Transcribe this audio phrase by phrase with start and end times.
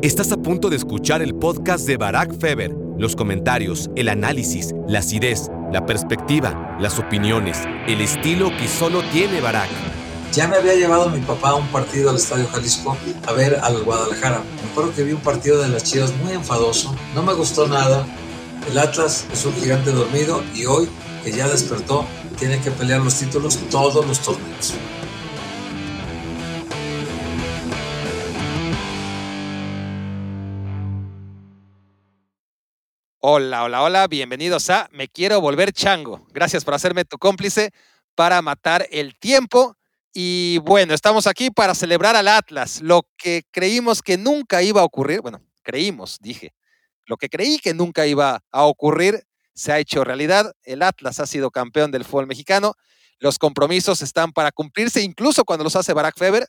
[0.00, 2.72] Estás a punto de escuchar el podcast de Barack Feber.
[2.98, 7.58] Los comentarios, el análisis, la acidez, la perspectiva, las opiniones,
[7.88, 9.68] el estilo que solo tiene Barack.
[10.32, 13.82] Ya me había llevado mi papá a un partido al Estadio Jalisco a ver al
[13.82, 14.40] Guadalajara.
[14.62, 18.06] Me acuerdo que vi un partido de las Chivas muy enfadoso, no me gustó nada.
[18.70, 20.88] El Atlas es un gigante dormido y hoy,
[21.24, 22.04] que ya despertó,
[22.38, 24.74] tiene que pelear los títulos todos los torneos.
[33.20, 36.24] Hola, hola, hola, bienvenidos a Me Quiero Volver Chango.
[36.30, 37.72] Gracias por hacerme tu cómplice
[38.14, 39.76] para matar el tiempo.
[40.12, 44.84] Y bueno, estamos aquí para celebrar al Atlas, lo que creímos que nunca iba a
[44.84, 45.20] ocurrir.
[45.20, 46.54] Bueno, creímos, dije.
[47.06, 50.52] Lo que creí que nunca iba a ocurrir se ha hecho realidad.
[50.62, 52.74] El Atlas ha sido campeón del fútbol mexicano.
[53.18, 56.46] Los compromisos están para cumplirse, incluso cuando los hace Barack Feber.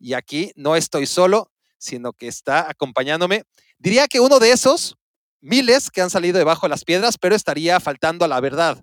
[0.00, 3.44] Y aquí no estoy solo, sino que está acompañándome.
[3.78, 4.97] Diría que uno de esos
[5.40, 8.82] miles que han salido debajo de las piedras, pero estaría faltando a la verdad.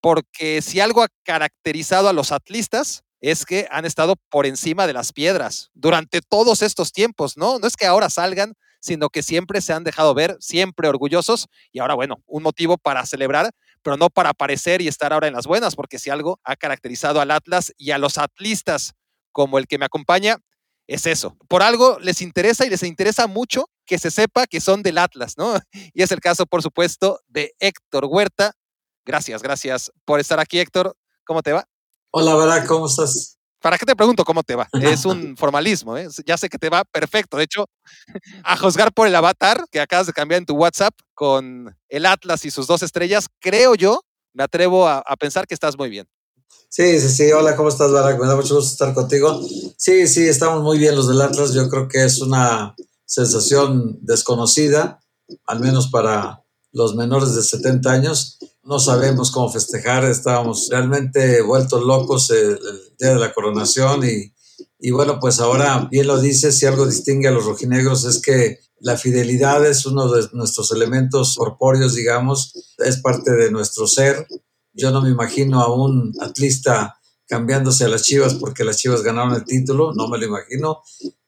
[0.00, 4.92] Porque si algo ha caracterizado a los atlistas es que han estado por encima de
[4.92, 7.58] las piedras durante todos estos tiempos, ¿no?
[7.58, 11.80] No es que ahora salgan, sino que siempre se han dejado ver, siempre orgullosos y
[11.80, 13.50] ahora, bueno, un motivo para celebrar,
[13.82, 17.20] pero no para aparecer y estar ahora en las buenas, porque si algo ha caracterizado
[17.20, 18.94] al Atlas y a los atlistas
[19.32, 20.38] como el que me acompaña,
[20.86, 21.36] es eso.
[21.48, 25.34] Por algo les interesa y les interesa mucho que se sepa que son del Atlas,
[25.36, 25.54] ¿no?
[25.94, 28.52] Y es el caso, por supuesto, de Héctor Huerta.
[29.04, 30.96] Gracias, gracias por estar aquí, Héctor.
[31.24, 31.64] ¿Cómo te va?
[32.10, 33.36] Hola, Barack, ¿cómo estás?
[33.60, 34.68] ¿Para qué te pregunto cómo te va?
[34.72, 36.08] Es un formalismo, ¿eh?
[36.24, 37.36] Ya sé que te va perfecto.
[37.36, 37.66] De hecho,
[38.44, 42.44] a juzgar por el avatar que acabas de cambiar en tu WhatsApp con el Atlas
[42.44, 46.06] y sus dos estrellas, creo yo, me atrevo a, a pensar que estás muy bien.
[46.76, 47.32] Sí, sí, sí.
[47.32, 48.20] Hola, ¿cómo estás, Barack?
[48.20, 49.40] Me da mucho gusto estar contigo.
[49.78, 51.54] Sí, sí, estamos muy bien los del Atlas.
[51.54, 52.74] Yo creo que es una
[53.06, 55.00] sensación desconocida,
[55.46, 58.38] al menos para los menores de 70 años.
[58.62, 62.58] No sabemos cómo festejar, estábamos realmente vueltos locos el,
[62.98, 64.34] día de la coronación y,
[64.78, 68.60] y bueno, pues ahora bien lo dice, si algo distingue a los rojinegros es que
[68.80, 74.26] la fidelidad es uno de nuestros elementos corpóreos, digamos, es parte de nuestro ser
[74.76, 79.34] yo no me imagino a un atlista cambiándose a las Chivas porque las Chivas ganaron
[79.34, 80.82] el título, no me lo imagino.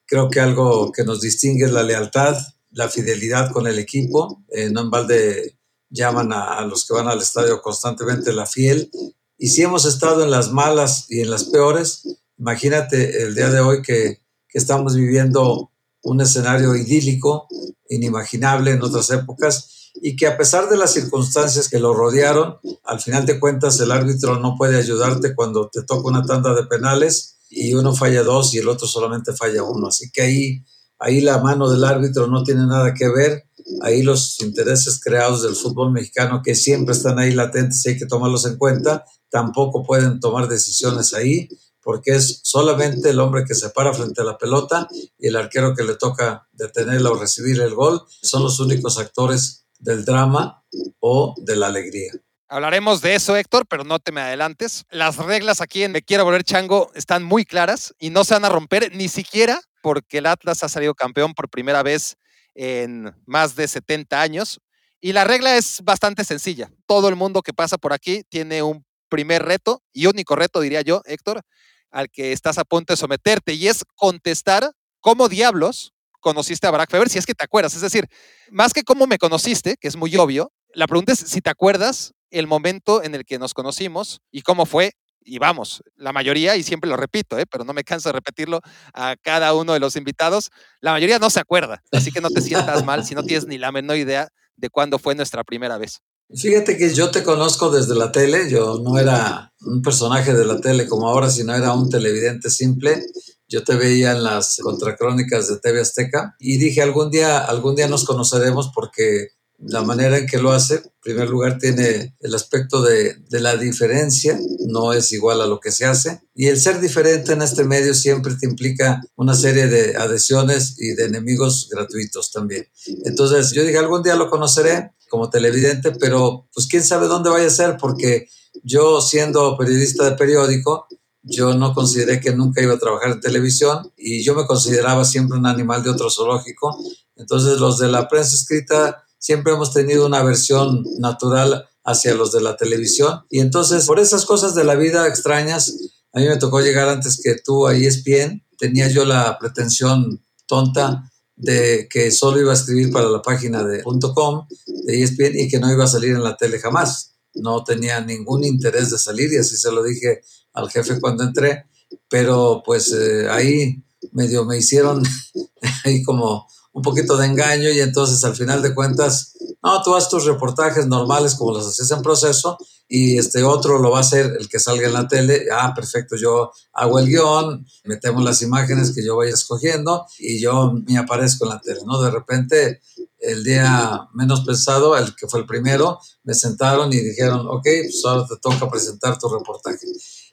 [0.05, 2.37] Creo que algo que nos distingue es la lealtad,
[2.71, 4.45] la fidelidad con el equipo.
[4.51, 5.59] Eh, no en balde
[5.89, 8.91] llaman a, los que van al estadio constantemente la fiel.
[9.39, 12.03] Y si hemos estado en las malas y en las peores,
[12.37, 15.73] imagínate el día de hoy que, que estamos viviendo
[16.03, 17.49] un escenario idílico,
[17.89, 23.01] inimaginable en otras épocas y que a pesar de las circunstancias que lo rodearon, al
[23.01, 27.39] final de cuentas el árbitro no puede ayudarte cuando te toca una tanda de penales
[27.51, 29.89] y uno falla dos y el otro solamente falla uno.
[29.89, 30.65] Así que ahí,
[30.99, 33.45] ahí la mano del árbitro no tiene nada que ver.
[33.83, 38.07] Ahí los intereses creados del fútbol mexicano que siempre están ahí latentes y hay que
[38.07, 41.49] tomarlos en cuenta, tampoco pueden tomar decisiones ahí
[41.83, 44.87] porque es solamente el hombre que se para frente a la pelota
[45.19, 48.03] y el arquero que le toca detenerla o recibir el gol.
[48.21, 50.65] Son los únicos actores del drama
[51.01, 52.13] o de la alegría.
[52.51, 54.85] Hablaremos de eso, Héctor, pero no te me adelantes.
[54.91, 58.47] Las reglas aquí en Me Quiero Volver Chango están muy claras y no se van
[58.47, 62.17] a romper ni siquiera porque el Atlas ha salido campeón por primera vez
[62.55, 64.61] en más de 70 años.
[65.01, 66.71] Y la regla es bastante sencilla.
[66.87, 70.81] Todo el mundo que pasa por aquí tiene un primer reto y único reto, diría
[70.81, 71.43] yo, Héctor,
[71.91, 76.91] al que estás a punto de someterte y es contestar cómo diablos conociste a Barack
[76.91, 77.75] Feber, si es que te acuerdas.
[77.75, 78.07] Es decir,
[78.51, 82.15] más que cómo me conociste, que es muy obvio, la pregunta es si te acuerdas
[82.31, 84.93] el momento en el que nos conocimos y cómo fue.
[85.21, 87.45] Y vamos, la mayoría, y siempre lo repito, ¿eh?
[87.51, 88.61] pero no me canso de repetirlo
[88.95, 91.83] a cada uno de los invitados, la mayoría no se acuerda.
[91.93, 94.99] Así que no te sientas mal si no tienes ni la menor idea de cuándo
[94.99, 96.01] fue nuestra primera vez.
[96.35, 100.61] Fíjate que yo te conozco desde la tele, yo no era un personaje de la
[100.61, 103.03] tele como ahora, sino era un televidente simple
[103.49, 107.89] yo te veía en las contracrónicas de TV Azteca y dije algún día, algún día
[107.89, 109.29] nos conoceremos porque
[109.59, 113.57] la manera en que lo hace, en primer lugar, tiene el aspecto de, de, la
[113.57, 114.39] diferencia,
[114.69, 116.21] no es igual a lo que se hace.
[116.33, 120.95] Y el ser diferente en este medio siempre te implica una serie de adhesiones y
[120.95, 122.69] de enemigos gratuitos también.
[123.05, 127.49] Entonces, yo dije, algún día lo conoceré como televidente, pero pues quién sabe dónde vaya
[127.49, 128.29] a ser, porque
[128.63, 130.87] yo siendo periodista de periódico,
[131.23, 135.39] yo no consideré que nunca iba a trabajar en televisión y yo me consideraba siempre
[135.39, 136.77] un animal de otro zoológico.
[137.17, 142.41] Entonces los de la prensa escrita siempre hemos tenido una versión natural hacia los de
[142.41, 143.25] la televisión.
[143.31, 145.75] Y entonces por esas cosas de la vida extrañas,
[146.13, 148.45] a mí me tocó llegar antes que tú a ESPN.
[148.59, 153.83] Tenía yo la pretensión tonta de que solo iba a escribir para la página de
[153.83, 154.47] .com
[154.85, 157.15] de ESPN y que no iba a salir en la tele jamás.
[157.35, 160.23] No tenía ningún interés de salir y así se lo dije
[160.59, 161.67] al jefe cuando entré,
[162.09, 163.83] pero pues eh, ahí
[164.13, 165.03] medio me hicieron
[165.85, 170.09] ahí como un poquito de engaño y entonces al final de cuentas, no, tú haces
[170.09, 172.57] tus reportajes normales como los haces en proceso
[172.87, 175.47] y este otro lo va a hacer el que salga en la tele.
[175.53, 180.73] Ah, perfecto, yo hago el guion, metemos las imágenes que yo vaya escogiendo y yo
[180.87, 182.01] me aparezco en la tele, ¿no?
[182.01, 182.81] De repente,
[183.19, 188.03] el día menos pensado, el que fue el primero, me sentaron y dijeron, ok, pues
[188.07, 189.87] ahora te toca presentar tu reportaje.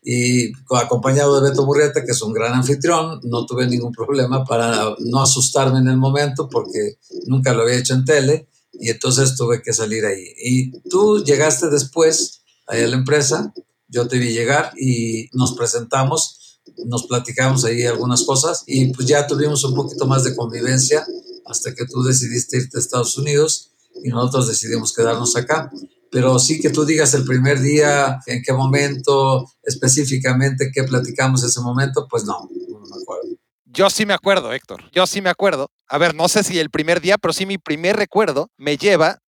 [0.07, 4.95] Y acompañado de Beto Burrieta, que es un gran anfitrión, no tuve ningún problema para
[4.99, 9.63] no asustarme en el momento porque nunca lo había hecho en tele y entonces tuve
[9.63, 10.23] que salir ahí.
[10.37, 13.51] Y tú llegaste después ahí a la empresa,
[13.87, 19.25] yo te vi llegar y nos presentamos, nos platicamos ahí algunas cosas y pues ya
[19.25, 21.03] tuvimos un poquito más de convivencia
[21.45, 23.71] hasta que tú decidiste irte a Estados Unidos
[24.03, 25.71] y nosotros decidimos quedarnos acá.
[26.15, 31.59] Pero sí que tú digas el primer día, en qué momento, específicamente qué platicamos ese
[31.59, 33.37] momento, pues no, no me acuerdo.
[33.65, 34.83] Yo sí me acuerdo, Héctor.
[34.93, 35.69] Yo sí me acuerdo.
[35.87, 39.19] A ver, no sé si el primer día, pero sí mi primer recuerdo me lleva,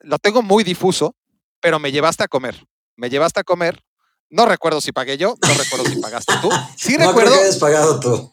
[0.00, 1.16] lo tengo muy difuso,
[1.60, 3.82] pero me llevaste a comer me llevaste a comer.
[4.30, 6.50] No recuerdo si pagué yo, no recuerdo si pagaste tú.
[6.76, 7.30] Sí no recuerdo.
[7.30, 8.32] Creo que hayas pagado tú.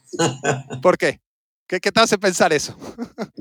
[0.82, 1.22] ¿Por qué?
[1.80, 2.76] ¿Qué, te hace pensar eso?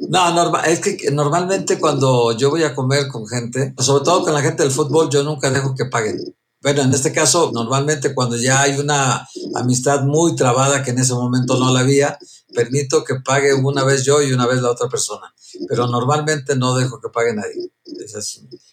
[0.09, 4.33] no, normal, es que normalmente cuando yo voy a comer con gente, sobre todo con
[4.33, 6.17] la gente del fútbol, yo nunca dejo que paguen.
[6.63, 11.15] Bueno, en este caso, normalmente cuando ya hay una amistad muy trabada, que en ese
[11.15, 12.19] momento no la había,
[12.55, 15.35] permito que pague una vez yo y una vez la otra persona.
[15.69, 17.73] Pero normalmente no dejo que pague nadie.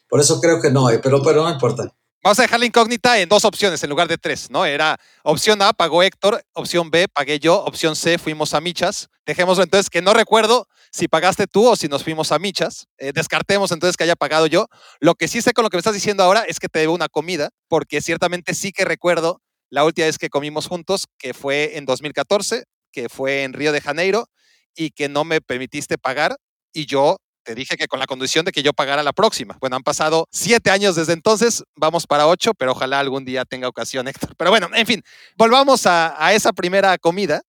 [0.07, 1.92] por eso creo que no hay, pero, pero no importa.
[2.27, 4.65] Vamos a dejar la incógnita en dos opciones en lugar de tres, ¿no?
[4.65, 9.07] Era opción A, pagó Héctor, opción B, pagué yo, opción C, fuimos a Michas.
[9.25, 12.89] Dejémoslo entonces que no recuerdo si pagaste tú o si nos fuimos a Michas.
[12.97, 14.68] Eh, descartemos entonces que haya pagado yo.
[15.00, 16.94] Lo que sí sé con lo que me estás diciendo ahora es que te debo
[16.94, 21.77] una comida, porque ciertamente sí que recuerdo la última vez que comimos juntos, que fue
[21.77, 24.27] en 2014, que fue en Río de Janeiro,
[24.75, 26.35] y que no me permitiste pagar
[26.74, 29.56] y yo te dije que con la condición de que yo pagara la próxima.
[29.62, 33.70] Bueno, han pasado siete años desde entonces, vamos para ocho, pero ojalá algún día tenga
[33.70, 34.36] ocasión, Héctor.
[34.36, 35.02] Pero bueno, en fin,
[35.38, 37.42] volvamos a, esa primera comida,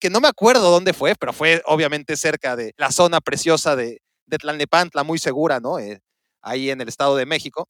[0.00, 4.02] que no me acuerdo dónde fue, pero fue obviamente cerca de la zona preciosa de,
[4.26, 5.78] de Tlalnepantla, muy segura, ¿no?
[5.78, 6.00] Eh,
[6.42, 7.68] ahí en el Estado de México.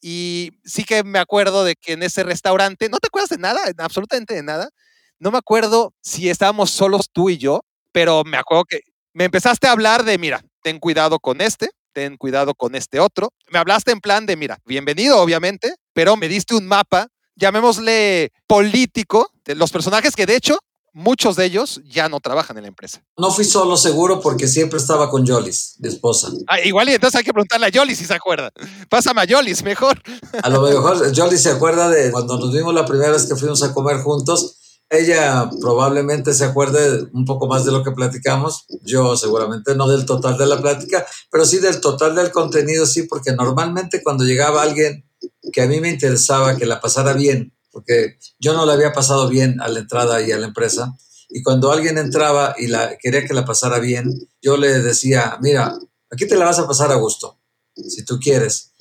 [0.00, 3.60] Y sí que me acuerdo de que en ese restaurante, ¿no te acuerdas de nada?
[3.78, 4.70] Absolutamente de nada.
[5.20, 7.60] No me acuerdo si estábamos solos tú y yo,
[7.92, 8.80] pero me acuerdo que
[9.12, 13.32] me empezaste a hablar de, mira, ten cuidado con este, ten cuidado con este otro.
[13.50, 19.30] Me hablaste en plan de, mira, bienvenido obviamente, pero me diste un mapa, llamémosle político,
[19.44, 20.58] de los personajes que de hecho
[20.94, 23.02] muchos de ellos ya no trabajan en la empresa.
[23.16, 26.30] No fui solo seguro porque siempre estaba con Jolis, mi esposa.
[26.46, 28.50] Ah, igual y entonces hay que preguntarle a Jolis si se acuerda.
[28.88, 30.00] Pásame a Jolis, mejor.
[30.42, 33.62] A lo mejor Jolis se acuerda de cuando nos vimos la primera vez que fuimos
[33.62, 34.58] a comer juntos
[34.92, 40.04] ella probablemente se acuerde un poco más de lo que platicamos, yo seguramente no del
[40.04, 44.60] total de la plática, pero sí del total del contenido, sí, porque normalmente cuando llegaba
[44.60, 45.08] alguien
[45.50, 49.30] que a mí me interesaba que la pasara bien, porque yo no la había pasado
[49.30, 50.94] bien a la entrada y a la empresa,
[51.30, 55.74] y cuando alguien entraba y la, quería que la pasara bien, yo le decía, mira,
[56.10, 57.38] aquí te la vas a pasar a gusto,
[57.74, 58.71] si tú quieres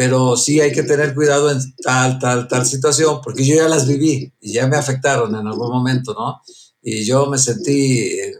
[0.00, 3.86] pero sí hay que tener cuidado en tal, tal, tal situación, porque yo ya las
[3.86, 6.40] viví y ya me afectaron en algún momento, ¿no?
[6.80, 8.32] Y yo me sentí eh,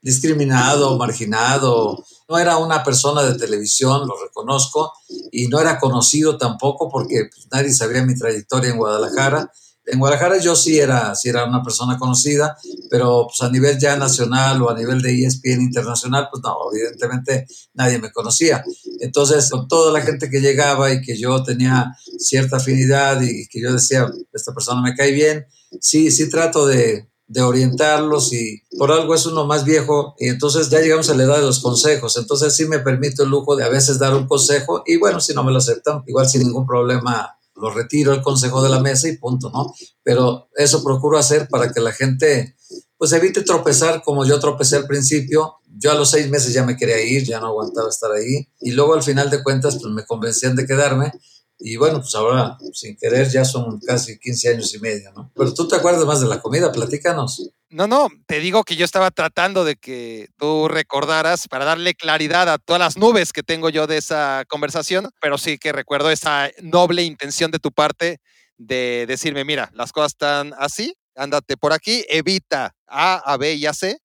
[0.00, 2.02] discriminado, marginado.
[2.26, 4.90] No era una persona de televisión, lo reconozco,
[5.32, 9.52] y no era conocido tampoco porque pues, nadie sabía mi trayectoria en Guadalajara
[9.86, 12.56] en Guadalajara yo sí era, sí era una persona conocida,
[12.90, 17.46] pero pues a nivel ya nacional o a nivel de ESPN internacional, pues no, evidentemente
[17.74, 18.64] nadie me conocía.
[19.00, 23.60] Entonces, con toda la gente que llegaba y que yo tenía cierta afinidad y que
[23.60, 25.46] yo decía, esta persona me cae bien,
[25.80, 30.68] sí, sí trato de, de orientarlos y por algo es uno más viejo y entonces
[30.68, 33.64] ya llegamos a la edad de los consejos, entonces sí me permito el lujo de
[33.64, 36.66] a veces dar un consejo y bueno, si no me lo aceptan, igual sin ningún
[36.66, 39.74] problema lo retiro el consejo de la mesa y punto, ¿no?
[40.02, 42.56] Pero eso procuro hacer para que la gente
[42.98, 45.56] pues evite tropezar como yo tropecé al principio.
[45.78, 48.48] Yo a los seis meses ya me quería ir, ya no aguantaba estar ahí.
[48.60, 51.12] Y luego al final de cuentas pues me convencían de quedarme
[51.58, 55.30] y bueno, pues ahora, sin querer, ya son casi 15 años y medio, ¿no?
[55.34, 57.50] Pero tú te acuerdas más de la comida, platícanos.
[57.70, 62.48] No, no, te digo que yo estaba tratando de que tú recordaras para darle claridad
[62.48, 66.48] a todas las nubes que tengo yo de esa conversación, pero sí que recuerdo esa
[66.62, 68.18] noble intención de tu parte
[68.56, 73.66] de decirme, mira, las cosas están así, ándate por aquí, evita A, A, B y
[73.66, 73.98] A, C,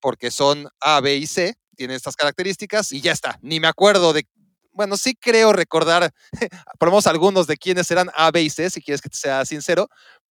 [0.00, 3.38] porque son A, B y C, tiene estas características y ya está.
[3.42, 4.26] Ni me acuerdo de,
[4.72, 6.12] bueno, sí creo recordar,
[6.78, 9.88] por algunos de quienes eran A, B y C, si quieres que te sea sincero,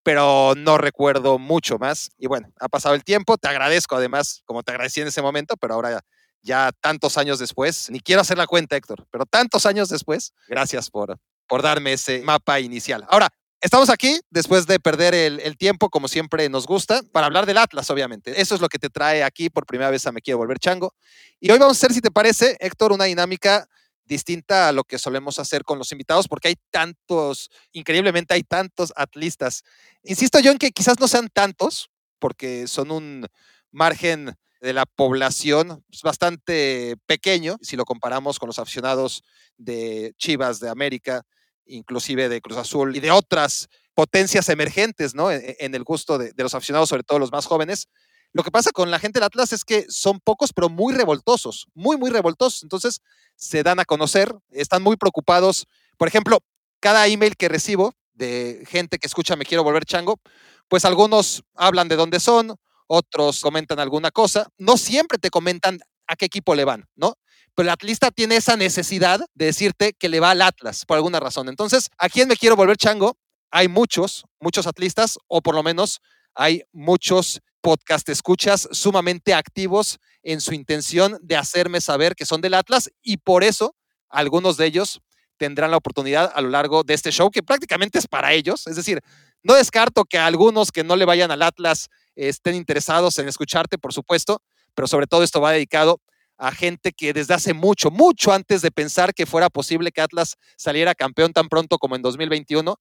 [0.08, 2.12] pero no recuerdo mucho más.
[2.18, 5.58] Y bueno, ha pasado el tiempo, te agradezco además, como te agradecí en ese momento,
[5.58, 6.00] pero ahora
[6.42, 10.90] ya tantos años después, ni quiero hacer la cuenta, Héctor, pero tantos años después, gracias
[10.90, 13.06] por, por darme ese mapa inicial.
[13.10, 13.28] Ahora,
[13.60, 17.90] Estamos aquí después de perder el, tiempo, como siempre nos gusta, para hablar del Atlas,
[17.90, 18.40] obviamente.
[18.40, 20.94] Eso es lo que te trae aquí por primera vez a Me Quiero Volver Chango.
[21.40, 23.68] Y hoy vamos a hacer, si te parece, Héctor, una dinámica
[24.08, 28.94] distinta a lo que solemos hacer con los invitados, porque hay tantos, increíblemente hay tantos
[28.96, 29.64] atlistas.
[30.04, 33.28] Insisto yo en que quizás no sean tantos, porque son un
[33.72, 39.24] margen de la población bastante pequeño, si lo comparamos con los aficionados
[39.58, 41.24] de Chivas de América,
[41.66, 45.32] inclusive de Cruz Azul y de otras potencias emergentes, ¿no?
[45.32, 47.88] E, e, en, el gusto de, los aficionados, sobre todo los más jóvenes.
[48.34, 51.68] Lo que pasa con la gente del Atlas es que son pocos, pero muy revoltosos,
[51.74, 52.64] muy, muy revoltosos.
[52.64, 53.02] Entonces,
[53.36, 55.66] se dan a conocer, están muy preocupados.
[55.98, 56.40] Por ejemplo,
[56.80, 60.20] cada email que recibo de gente que escucha Me quiero volver chango,
[60.68, 62.56] pues algunos hablan de dónde son,
[62.88, 64.48] otros comentan alguna cosa.
[64.58, 67.18] No siempre te comentan a qué equipo le van, ¿no?
[67.58, 71.20] pero el atlista tiene esa necesidad de decirte que le va al Atlas por alguna
[71.20, 71.50] razón.
[71.50, 73.18] Entonces, ¿a quién me quiero volver chango?
[73.50, 76.00] Hay muchos, muchos atlistas, o por lo menos
[76.36, 82.54] hay muchos podcast escuchas sumamente activos en su intención de hacerme saber que son del
[82.54, 83.76] Atlas y por eso
[84.10, 85.02] algunos de ellos
[85.38, 88.68] tendrán la oportunidad a lo largo de este show que prácticamente es para ellos.
[88.68, 89.02] Es decir,
[89.44, 93.94] no descarto que algunos que no le vayan al Atlas estén interesados en escucharte, por
[93.94, 94.42] supuesto,
[94.74, 96.02] pero sobre todo esto va dedicado
[96.38, 100.36] a gente que desde hace mucho, mucho antes de pensar que fuera posible que Atlas
[100.56, 102.80] saliera campeón tan pronto como en 2021,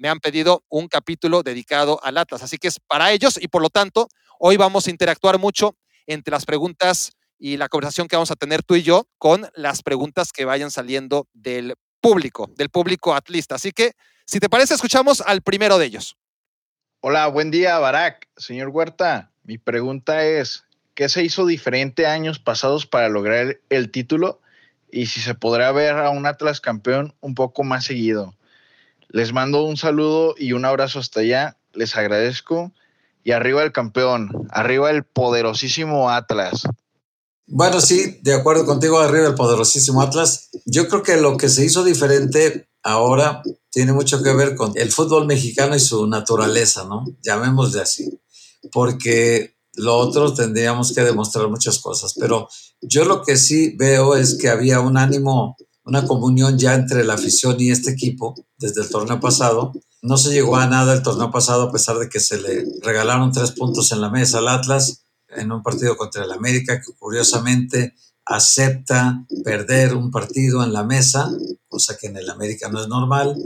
[0.00, 2.42] me han pedido un capítulo dedicado al Atlas.
[2.42, 5.76] Así que es para ellos y por lo tanto, hoy vamos a interactuar mucho
[6.06, 9.82] entre las preguntas y la conversación que vamos a tener tú y yo con las
[9.82, 13.56] preguntas que vayan saliendo del público, del público atlista.
[13.56, 13.92] Así que,
[14.24, 16.16] si te parece, escuchamos al primero de ellos.
[17.00, 18.26] Hola, buen día, Barak.
[18.38, 20.64] Señor Huerta, mi pregunta es,
[20.94, 24.40] qué se hizo diferente años pasados para lograr el título
[24.90, 28.34] y si se podrá ver a un Atlas campeón un poco más seguido.
[29.12, 31.56] Les mando un saludo y un abrazo hasta allá.
[31.72, 32.72] Les agradezco.
[33.22, 36.62] Y arriba el campeón, arriba el poderosísimo Atlas.
[37.46, 40.48] Bueno, sí, de acuerdo contigo, arriba el poderosísimo Atlas.
[40.64, 44.90] Yo creo que lo que se hizo diferente ahora tiene mucho que ver con el
[44.90, 47.04] fútbol mexicano y su naturaleza, ¿no?
[47.22, 48.20] Llamémosle así.
[48.72, 52.48] Porque lo otro tendríamos que demostrar muchas cosas, pero
[52.80, 57.14] yo lo que sí veo es que había un ánimo, una comunión ya entre la
[57.14, 59.72] afición y este equipo desde el torneo pasado.
[60.02, 63.32] No se llegó a nada el torneo pasado a pesar de que se le regalaron
[63.32, 67.94] tres puntos en la mesa al Atlas en un partido contra el América que curiosamente
[68.24, 71.30] acepta perder un partido en la mesa,
[71.68, 73.36] cosa que en el América no es normal,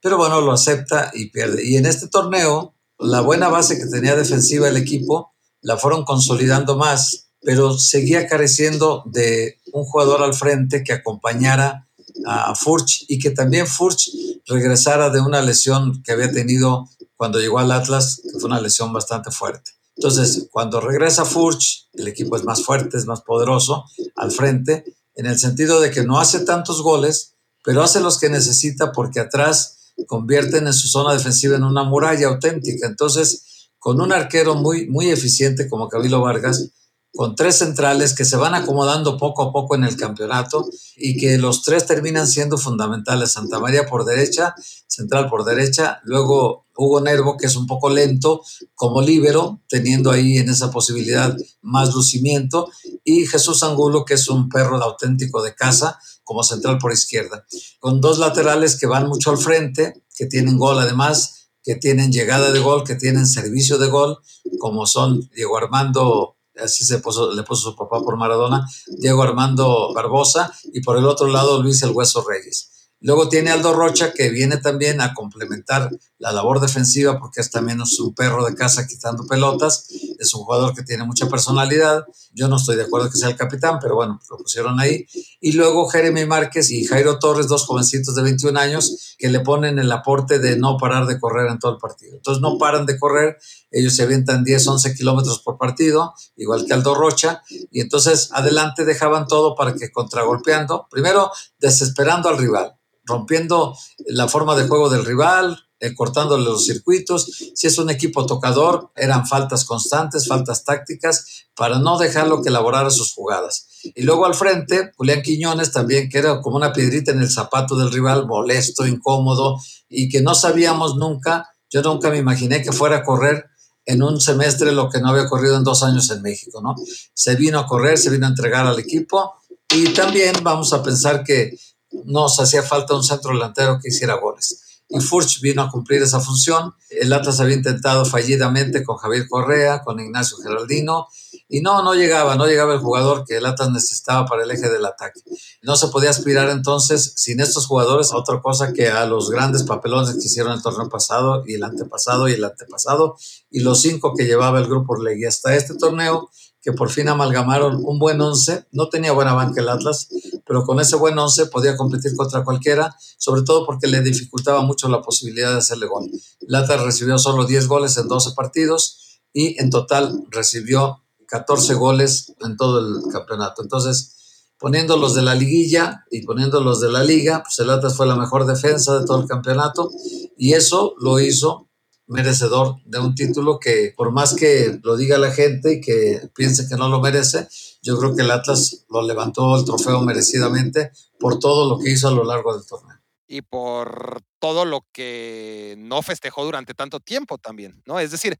[0.00, 1.66] pero bueno, lo acepta y pierde.
[1.66, 6.76] Y en este torneo, la buena base que tenía defensiva el equipo la fueron consolidando
[6.76, 11.88] más, pero seguía careciendo de un jugador al frente que acompañara
[12.26, 14.10] a Furch y que también Furch
[14.46, 18.92] regresara de una lesión que había tenido cuando llegó al Atlas, que fue una lesión
[18.92, 19.72] bastante fuerte.
[19.96, 23.84] Entonces, cuando regresa Furch, el equipo es más fuerte, es más poderoso
[24.16, 28.30] al frente, en el sentido de que no hace tantos goles, pero hace los que
[28.30, 32.86] necesita porque atrás convierten en su zona defensiva en una muralla auténtica.
[32.86, 36.70] Entonces, con un arquero muy, muy eficiente como Cabilo Vargas,
[37.12, 41.38] con tres centrales que se van acomodando poco a poco en el campeonato y que
[41.38, 43.32] los tres terminan siendo fundamentales.
[43.32, 44.54] Santa María por derecha,
[44.86, 48.42] central por derecha, luego Hugo Nervo, que es un poco lento
[48.74, 52.70] como líbero, teniendo ahí en esa posibilidad más lucimiento,
[53.04, 57.44] y Jesús Angulo, que es un perro auténtico de casa, como central por izquierda,
[57.80, 62.52] con dos laterales que van mucho al frente, que tienen gol además, que tienen llegada
[62.52, 64.18] de gol, que tienen servicio de gol,
[64.58, 70.52] como son Diego Armando, así se le puso su papá por Maradona, Diego Armando Barbosa,
[70.72, 72.70] y por el otro lado Luis El Hueso Reyes.
[73.02, 77.80] Luego tiene Aldo Rocha, que viene también a complementar la labor defensiva, porque es también
[77.80, 79.88] un perro de casa quitando pelotas.
[80.20, 82.04] Es un jugador que tiene mucha personalidad.
[82.32, 85.06] Yo no estoy de acuerdo que sea el capitán, pero bueno, lo pusieron ahí.
[85.40, 89.78] Y luego Jeremy Márquez y Jairo Torres, dos jovencitos de 21 años, que le ponen
[89.78, 92.16] el aporte de no parar de correr en todo el partido.
[92.16, 93.38] Entonces no paran de correr,
[93.70, 98.84] ellos se avientan 10, 11 kilómetros por partido, igual que Aldo Rocha, y entonces adelante
[98.84, 102.76] dejaban todo para que contragolpeando, primero desesperando al rival
[103.10, 107.26] rompiendo la forma de juego del rival, eh, cortándole los circuitos.
[107.54, 112.90] Si es un equipo tocador, eran faltas constantes, faltas tácticas, para no dejarlo que elaborara
[112.90, 113.66] sus jugadas.
[113.82, 117.76] Y luego al frente, Julián Quiñones también, que era como una piedrita en el zapato
[117.76, 119.58] del rival, molesto, incómodo,
[119.88, 123.46] y que no sabíamos nunca, yo nunca me imaginé que fuera a correr
[123.86, 126.74] en un semestre lo que no había corrido en dos años en México, ¿no?
[127.14, 129.34] Se vino a correr, se vino a entregar al equipo
[129.74, 131.56] y también vamos a pensar que
[132.04, 134.62] nos hacía falta un centro delantero que hiciera goles.
[134.98, 136.74] Furch vino a cumplir esa función.
[136.88, 141.06] El Atlas había intentado fallidamente con Javier Correa, con Ignacio Geraldino,
[141.48, 144.68] y no, no llegaba, no llegaba el jugador que el Atlas necesitaba para el eje
[144.68, 145.20] del ataque.
[145.62, 149.62] No se podía aspirar entonces, sin estos jugadores, a otra cosa que a los grandes
[149.62, 153.16] papelones que hicieron el torneo pasado y el antepasado y el antepasado,
[153.50, 155.26] y los cinco que llevaba el grupo Orlegui.
[155.26, 156.30] Hasta este torneo,
[156.62, 160.08] que por fin amalgamaron un buen once, no tenía buena banca el Atlas,
[160.46, 164.88] pero con ese buen once podía competir contra cualquiera, sobre todo porque le dificultaba mucho
[164.88, 166.10] la posibilidad de hacerle gol.
[166.40, 172.34] El Atlas recibió solo 10 goles en 12 partidos y en total recibió 14 goles
[172.40, 173.62] en todo el campeonato.
[173.62, 174.16] Entonces,
[174.58, 178.06] poniendo los de la liguilla y poniendo los de la liga, pues el Atlas fue
[178.06, 179.90] la mejor defensa de todo el campeonato
[180.36, 181.69] y eso lo hizo
[182.10, 186.68] merecedor de un título que por más que lo diga la gente y que piense
[186.68, 187.48] que no lo merece,
[187.82, 192.08] yo creo que el Atlas lo levantó el trofeo merecidamente por todo lo que hizo
[192.08, 192.98] a lo largo del torneo.
[193.28, 198.00] Y por todo lo que no festejó durante tanto tiempo también, ¿no?
[198.00, 198.36] Es decir,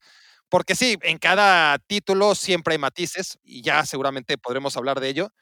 [0.48, 5.32] porque sí, en cada título siempre hay matices y ya seguramente podremos hablar de ello,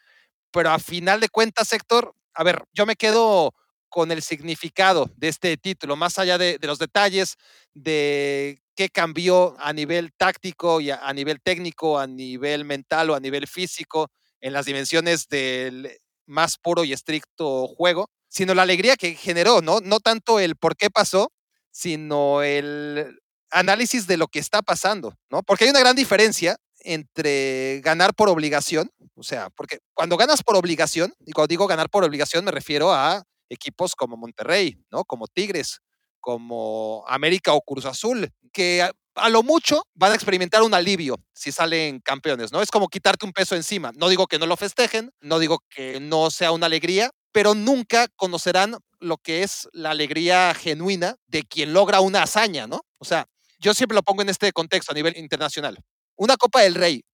[0.50, 3.54] pero a final de cuentas, Héctor, a ver, yo me quedo
[3.88, 7.36] con el significado de este título, más allá de, los detalles,
[7.74, 13.20] de qué cambió a nivel táctico y a, nivel técnico, a nivel mental o a
[13.20, 15.90] nivel físico, en las dimensiones del
[16.26, 19.80] más puro y estricto juego, sino la alegría que generó, ¿no?
[19.80, 21.32] No tanto el por qué pasó,
[21.70, 23.18] sino el
[23.50, 25.42] análisis de lo que está pasando, ¿no?
[25.42, 30.56] Porque hay una gran diferencia entre ganar por obligación, o sea, porque cuando ganas por
[30.56, 35.04] obligación, y cuando digo ganar por obligación me refiero a equipos como Monterrey, ¿no?
[35.04, 35.80] Como Tigres,
[36.20, 38.82] como América o Cruz Azul, que
[39.14, 42.62] a, lo mucho van a experimentar un alivio si salen campeones, ¿no?
[42.62, 43.92] Es como quitarte un peso encima.
[43.96, 48.08] No digo que no lo festejen, no digo que no sea una alegría, pero nunca
[48.16, 52.80] conocerán lo que es la alegría genuina de quien logra una hazaña, ¿no?
[52.98, 53.26] O sea,
[53.58, 55.78] yo siempre lo pongo en este contexto a nivel internacional.
[56.16, 57.04] Una Copa del Rey,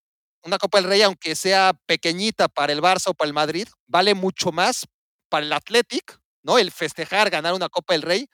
[0.43, 4.13] una Copa del Rey, aunque sea pequeñita para el Barça o para el Madrid, vale
[4.13, 4.85] mucho más
[5.29, 6.59] para el Athletic, ¿no?
[6.59, 8.27] El festejar, ganar una Copa del Rey,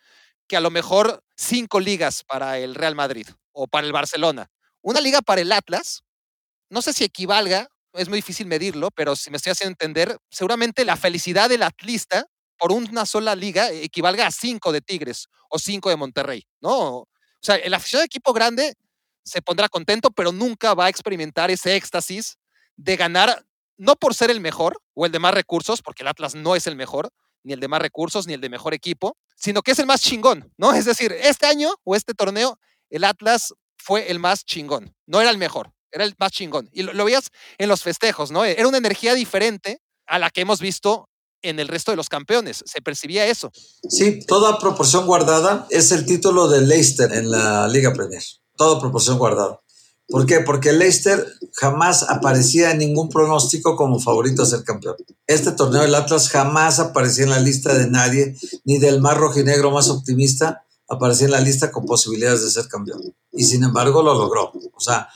[0.48, 4.52] que a lo mejor cinco ligas para el Real Madrid o para el Barcelona.
[4.82, 6.04] Una liga para el Atlas,
[6.70, 10.84] no sé si equivalga, es muy difícil medirlo, pero si me estoy haciendo entender, seguramente
[10.84, 12.26] la felicidad del atlista
[12.58, 16.98] por una sola liga equivalga a cinco de Tigres o cinco de Monterrey, ¿no?
[16.98, 17.08] O
[17.42, 18.76] sea, el aficionado de equipo grande
[19.24, 22.38] se pondrá contento, pero nunca va a experimentar ese éxtasis
[22.76, 23.46] de ganar,
[23.78, 26.68] no por ser el mejor o el de más recursos, porque el Atlas no es
[26.68, 27.12] el mejor,
[27.44, 30.02] ni el de más recursos, ni el de mejor equipo, sino que es el más
[30.02, 30.74] chingón, ¿no?
[30.74, 35.30] Es decir, este año o este torneo, el Atlas fue el más chingón, no era
[35.30, 36.70] el mejor, era el más chingón.
[36.72, 38.46] Y lo, veías en los festejos, ¿no?
[38.46, 41.10] Era una energía diferente a la que hemos visto
[41.42, 42.64] en el resto de los campeones.
[42.66, 43.52] Se percibía eso.
[43.90, 48.22] Sí, toda proporción guardada es el título de Leicester en la Liga Premier.
[48.56, 49.60] Toda proporción guardada.
[50.12, 50.42] ¿Por qué?
[50.42, 54.98] Porque Leicester jamás aparecía en ningún pronóstico como favorito a ser campeón.
[55.26, 59.72] Este torneo del Atlas jamás aparecía en la lista de nadie, ni del más rojinegro
[59.72, 63.02] más optimista aparecía en la lista con posibilidades de ser campeón.
[63.32, 64.52] Y sin embargo lo logró.
[64.74, 65.08] O sea,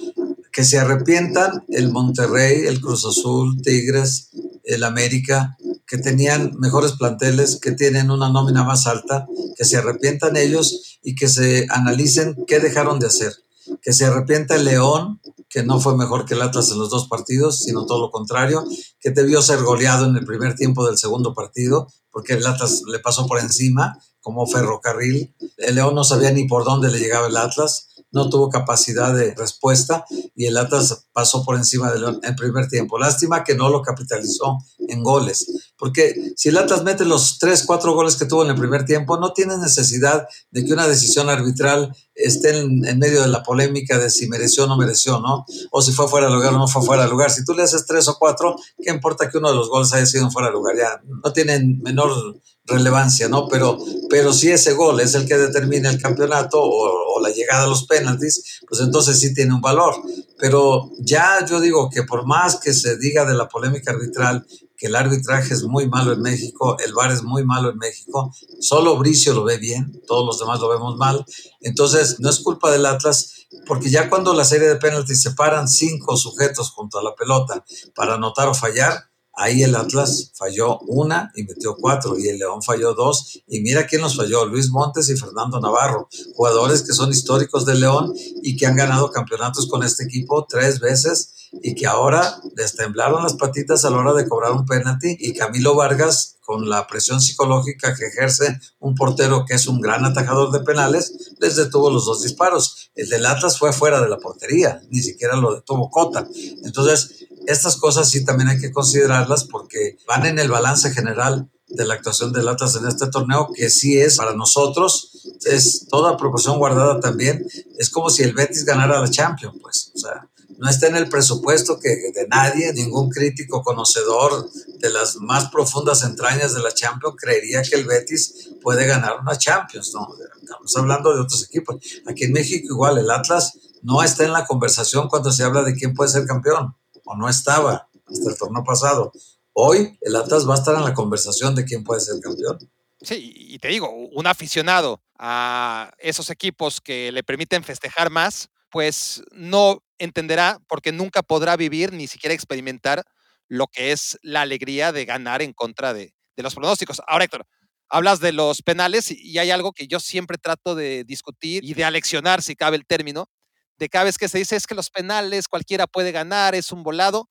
[0.52, 4.30] que se arrepientan el Monterrey, el Cruz Azul, Tigres,
[4.64, 9.28] el América, que tenían mejores planteles, que tienen una nómina más alta,
[9.58, 13.34] que se arrepientan ellos y que se analicen qué dejaron de hacer.
[13.82, 17.08] Que se arrepienta el León, que no fue mejor que el Atlas en los dos
[17.08, 18.64] partidos, sino todo lo contrario,
[19.00, 23.00] que debió ser goleado en el primer tiempo del segundo partido, porque el Atlas le
[23.00, 25.36] pasó por encima como ferrocarril.
[25.58, 29.36] El León no sabía ni por dónde le llegaba el Atlas no tuvo capacidad de
[29.36, 32.98] respuesta y el Atlas pasó por encima del primer tiempo.
[32.98, 37.94] Lástima que no lo capitalizó en goles, porque si el Atlas mete los tres, cuatro
[37.94, 41.94] goles que tuvo en el primer tiempo, no tiene necesidad de que una decisión arbitral
[42.16, 45.46] esté en, medio de la polémica de si mereció o no mereció, ¿no?
[45.72, 47.32] O si fue fuera de lugar o no fue fuera de lugar.
[47.32, 50.06] Si tú le haces tres o cuatro, ¿qué importa que uno de los goles haya
[50.06, 50.78] sido fuera de lugar?
[50.78, 53.48] Ya no tienen menor relevancia, ¿no?
[53.48, 53.78] Pero,
[54.10, 57.68] pero si ese gol es el que determina el campeonato o, o, la llegada a
[57.68, 59.96] los penaltis, pues entonces sí tiene un valor.
[60.38, 64.46] Pero ya yo digo que por más que se diga de la polémica arbitral
[64.78, 68.34] que el arbitraje es muy malo en México, el VAR es muy malo en México,
[68.60, 71.26] solo Bricio lo ve bien, todos los demás lo vemos mal.
[71.62, 76.18] Entonces, no es culpa del Atlas, porque ya cuando la serie de penaltis separan cinco
[76.18, 77.64] sujetos junto a la pelota
[77.96, 82.62] para anotar o fallar, Ahí el Atlas falló una y metió cuatro, y el León
[82.62, 83.42] falló dos.
[83.48, 87.82] Y mira quién los falló: Luis Montes y Fernando Navarro, jugadores que son históricos del
[87.82, 92.76] León y que han ganado campeonatos con este equipo tres veces y que ahora les
[92.76, 95.16] temblaron las patitas a la hora de cobrar un penalti.
[95.20, 100.06] Y Camilo Vargas, con la presión psicológica que ejerce un portero que es un gran
[100.06, 102.92] atajador de penales, les detuvo los dos disparos.
[102.96, 106.28] El del Atlas fue fuera de la portería, ni siquiera lo detuvo Cota.
[106.64, 111.86] Entonces, estas cosas sí también hay que considerarlas porque van en el balance general de
[111.86, 115.12] la actuación del Atlas en este torneo, que sí es para nosotros,
[115.46, 117.46] es toda proporción guardada también.
[117.78, 119.92] Es como si el Betis ganara la Champions, pues.
[119.96, 125.18] O sea, no está en el presupuesto que de nadie, ningún crítico conocedor de las
[125.18, 130.08] más profundas entrañas de la Champions creería que el Betis puede ganar una Champions, ¿no?
[130.42, 131.78] Estamos hablando de otros equipos.
[132.08, 135.76] Aquí en México igual, el Atlas no está en la conversación cuando se habla de
[135.76, 139.12] quién puede ser campeón o no estaba hasta el torneo pasado.
[139.54, 142.60] Hoy el Atlas va a estar en la conversación de quién puede ser campeón.
[143.02, 149.24] Sí, y te digo, un aficionado a esos equipos que le permiten festejar más, pues
[149.32, 153.06] no entenderá porque nunca podrá vivir ni siquiera experimentar
[153.48, 157.02] lo que es la alegría de ganar en contra de, de los pronósticos.
[157.08, 157.48] Ahora, Héctor,
[157.88, 161.86] hablas de los penales y hay algo que yo siempre trato de discutir y de
[161.86, 163.30] aleccionar, si cabe el término,
[163.78, 166.84] de cada vez que se dice es que los penales cualquiera puede ganar, es un
[166.84, 167.30] volado.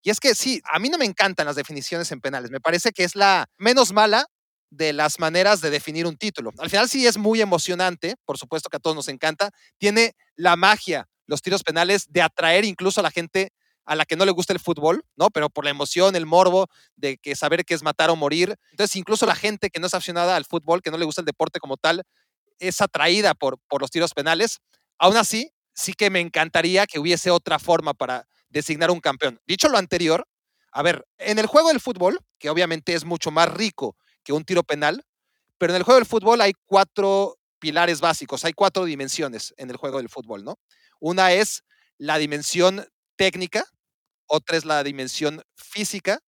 [0.00, 2.92] Y es que sí, a mí no me encantan las definiciones en penales, me parece
[2.92, 4.28] que es la menos mala
[4.76, 6.50] de las maneras de definir un título.
[6.58, 10.56] Al final sí es muy emocionante, por supuesto que a todos nos encanta, tiene la
[10.56, 13.52] magia, los tiros penales, de atraer incluso a la gente
[13.86, 15.28] a la que no le gusta el fútbol, ¿no?
[15.30, 18.56] Pero por la emoción, el morbo de que saber que es matar o morir.
[18.70, 21.26] Entonces, incluso la gente que no es aficionada al fútbol, que no le gusta el
[21.26, 22.02] deporte como tal,
[22.58, 24.60] es atraída por, por los tiros penales.
[24.98, 29.40] Aún así, sí que me encantaría que hubiese otra forma para designar un campeón.
[29.46, 30.26] Dicho lo anterior,
[30.72, 34.44] a ver, en el juego del fútbol, que obviamente es mucho más rico que un
[34.44, 35.04] tiro penal,
[35.58, 39.76] pero en el juego del fútbol hay cuatro pilares básicos, hay cuatro dimensiones en el
[39.76, 40.58] juego del fútbol, ¿no?
[41.00, 41.62] Una es
[41.98, 43.64] la dimensión técnica,
[44.26, 46.20] otra es la dimensión física,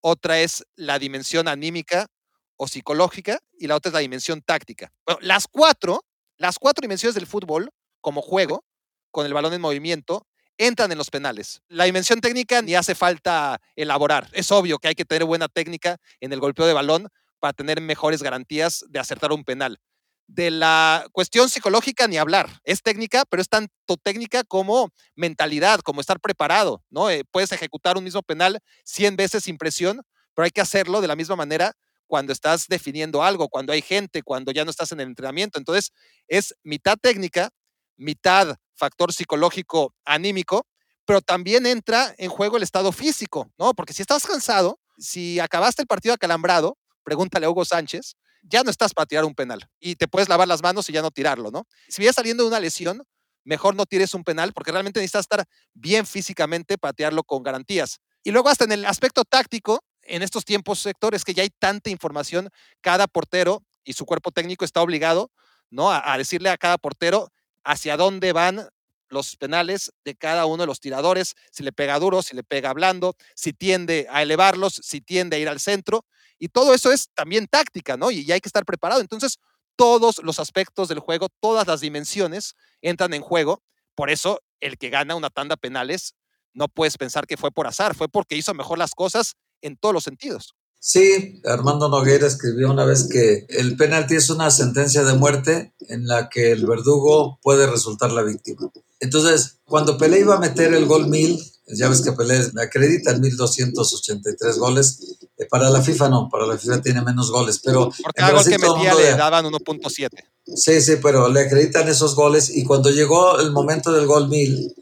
[0.00, 2.08] otra es la dimensión anímica
[2.56, 4.92] o psicológica y la otra es la dimensión táctica.
[5.20, 6.04] Las cuatro,
[6.36, 8.64] las cuatro dimensiones del fútbol como juego
[9.10, 10.26] con el balón en movimiento,
[10.58, 11.62] entran en los penales.
[11.68, 14.28] La dimensión técnica ni hace falta elaborar.
[14.32, 17.08] Es obvio que hay que tener buena técnica en el golpeo de balón
[17.44, 19.78] para tener mejores garantías de acertar un penal.
[20.26, 22.48] De la cuestión psicológica ni hablar.
[22.64, 27.10] Es técnica, pero es tanto técnica como mentalidad, como estar preparado, ¿no?
[27.10, 30.00] Eh, puedes ejecutar un mismo penal 100 veces sin presión,
[30.32, 31.74] pero hay que hacerlo de la misma manera
[32.06, 35.58] cuando estás definiendo algo, cuando hay gente, cuando ya no estás en el entrenamiento.
[35.58, 35.92] Entonces,
[36.26, 37.50] es mitad técnica,
[37.98, 40.66] mitad factor psicológico anímico,
[41.04, 43.74] pero también entra en juego el estado físico, ¿no?
[43.74, 48.70] Porque si estás cansado, si acabaste el partido acalambrado, pregúntale a Hugo Sánchez, ya no
[48.70, 51.50] estás para tirar un penal y te puedes lavar las manos y ya no tirarlo,
[51.50, 51.66] ¿no?
[51.88, 53.02] Si vienes saliendo de una lesión,
[53.44, 58.00] mejor no tires un penal porque realmente necesitas estar bien físicamente para tirarlo con garantías.
[58.22, 61.90] Y luego hasta en el aspecto táctico, en estos tiempos, sectores que ya hay tanta
[61.90, 62.48] información,
[62.80, 65.30] cada portero y su cuerpo técnico está obligado,
[65.70, 65.90] ¿no?
[65.90, 67.30] a decirle a cada portero,
[67.64, 68.68] hacia dónde van
[69.08, 72.72] los penales de cada uno de los tiradores, si le pega duro, si le pega
[72.72, 76.04] blando, si tiende a elevarlos, si tiende a ir al centro.
[76.38, 78.10] Y todo eso es también táctica, ¿no?
[78.10, 79.00] Y, hay que estar preparado.
[79.00, 79.38] Entonces,
[79.76, 83.62] todos los aspectos del juego, todas las dimensiones entran en juego.
[83.94, 86.14] Por eso, el que gana una tanda penales,
[86.52, 89.94] no puedes pensar que fue por azar, fue porque hizo mejor las cosas en todos
[89.94, 90.54] los sentidos.
[90.86, 96.06] Sí, Armando Nogueira escribió una vez que el penalti es una sentencia de muerte en
[96.06, 98.70] la que el verdugo puede resultar la víctima.
[99.00, 103.12] Entonces, cuando Pelé iba a meter el gol 1000, ya ves que Pelé me acredita
[103.12, 107.90] en 1283 goles, eh, para la FIFA no, para la FIFA tiene menos goles, pero...
[108.02, 110.08] Por cada gol que metía le daban 1.7.
[110.54, 114.74] Sí, sí, pero le acreditan esos goles y cuando llegó el momento del gol 1000,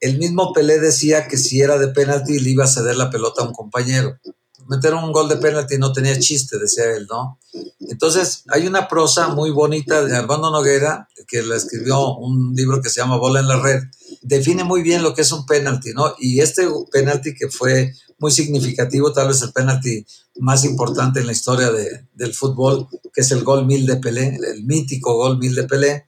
[0.00, 3.42] el mismo Pelé decía que si era de penalti le iba a ceder la pelota
[3.42, 4.18] a un compañero
[4.68, 7.38] meter un gol de penalti no tenía chiste, decía él, ¿no?
[7.80, 12.88] Entonces, hay una prosa muy bonita de Armando Noguera, que le escribió un libro que
[12.88, 13.82] se llama Bola en la Red,
[14.22, 16.14] define muy bien lo que es un penalti, ¿no?
[16.18, 20.06] Y este penalti que fue muy significativo, tal vez el penalti
[20.38, 24.38] más importante en la historia de, del fútbol, que es el gol mil de Pelé,
[24.54, 26.06] el mítico gol mil de Pelé,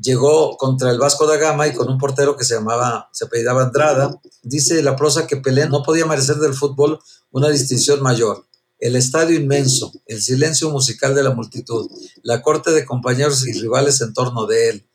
[0.00, 3.64] llegó contra el Vasco da Gama y con un portero que se llamaba, se apellidaba
[3.64, 4.20] Andrada.
[4.42, 8.46] Dice la prosa que Pelé no podía merecer del fútbol una distinción mayor.
[8.80, 11.90] el estadio inmenso, el silencio musical de la multitud,
[12.22, 14.87] la corte de compañeros y rivales en torno de él,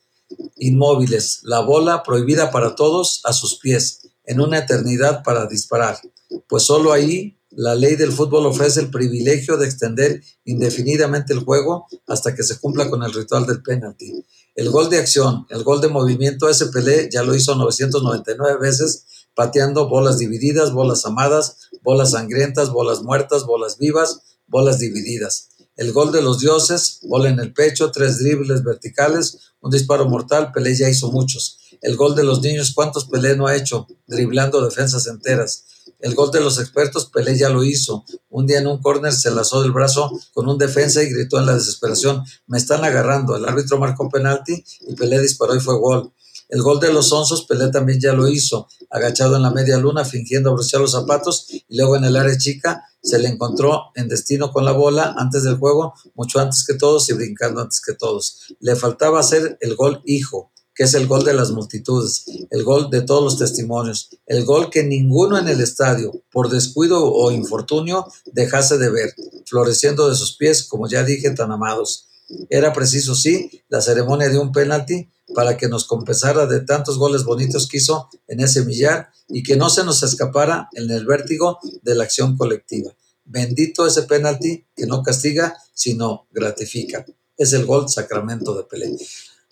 [0.58, 6.00] inmóviles, la bola prohibida para todos a sus pies, en una eternidad para disparar,
[6.48, 11.86] pues solo ahí la ley del fútbol ofrece el privilegio de extender indefinidamente el juego
[12.08, 14.26] hasta que se cumpla con el ritual del penalti.
[14.56, 19.06] El gol de acción, el gol de movimiento, ese Pelé ya lo hizo 999 veces,
[19.36, 25.50] pateando bolas divididas, bolas amadas, bolas sangrientas, bolas muertas, bolas vivas, bolas divididas.
[25.76, 30.52] El gol de los dioses, bola en el pecho, tres dribles verticales, un disparo mortal,
[30.52, 31.58] Pelé ya hizo muchos.
[31.82, 33.88] El gol de los niños, ¿cuántos Pelé no ha hecho?
[34.06, 35.66] Driblando defensas enteras.
[36.00, 38.06] El gol de los expertos, Pelé ya lo hizo.
[38.30, 41.48] Un día en un córner se lazó del brazo con un defensa y gritó en
[41.48, 43.36] la desesperación, me están agarrando.
[43.36, 46.14] El árbitro marcó penalti y Pelé disparó y fue gol.
[46.54, 50.06] El gol de los onzos, Pelé también ya lo hizo, agachado en la media luna,
[50.06, 54.52] fingiendo abrochar los zapatos, y luego en el área chica se le encontró en destino
[54.52, 58.56] con la bola antes del juego, mucho antes que todos y brincando antes que todos.
[58.60, 62.92] Le faltaba hacer el gol hijo, que es el gol de las multitudes, el gol
[62.92, 68.06] de todos los testimonios, el gol que ninguno en el estadio, por descuido o infortunio,
[68.32, 69.16] dejase de ver,
[69.48, 72.10] floreciendo de sus pies, como ya dije, tan amados.
[72.52, 77.24] Era preciso, sí, la ceremonia de un penalti para que nos compensara de tantos goles
[77.24, 81.60] bonitos que hizo en ese millar y que no se nos escapara en el vértigo
[81.82, 82.94] de la acción colectiva.
[83.26, 87.06] Bendito ese penalti que no castiga, sino gratifica.
[87.38, 88.98] Es el gol sacramento de Pelé.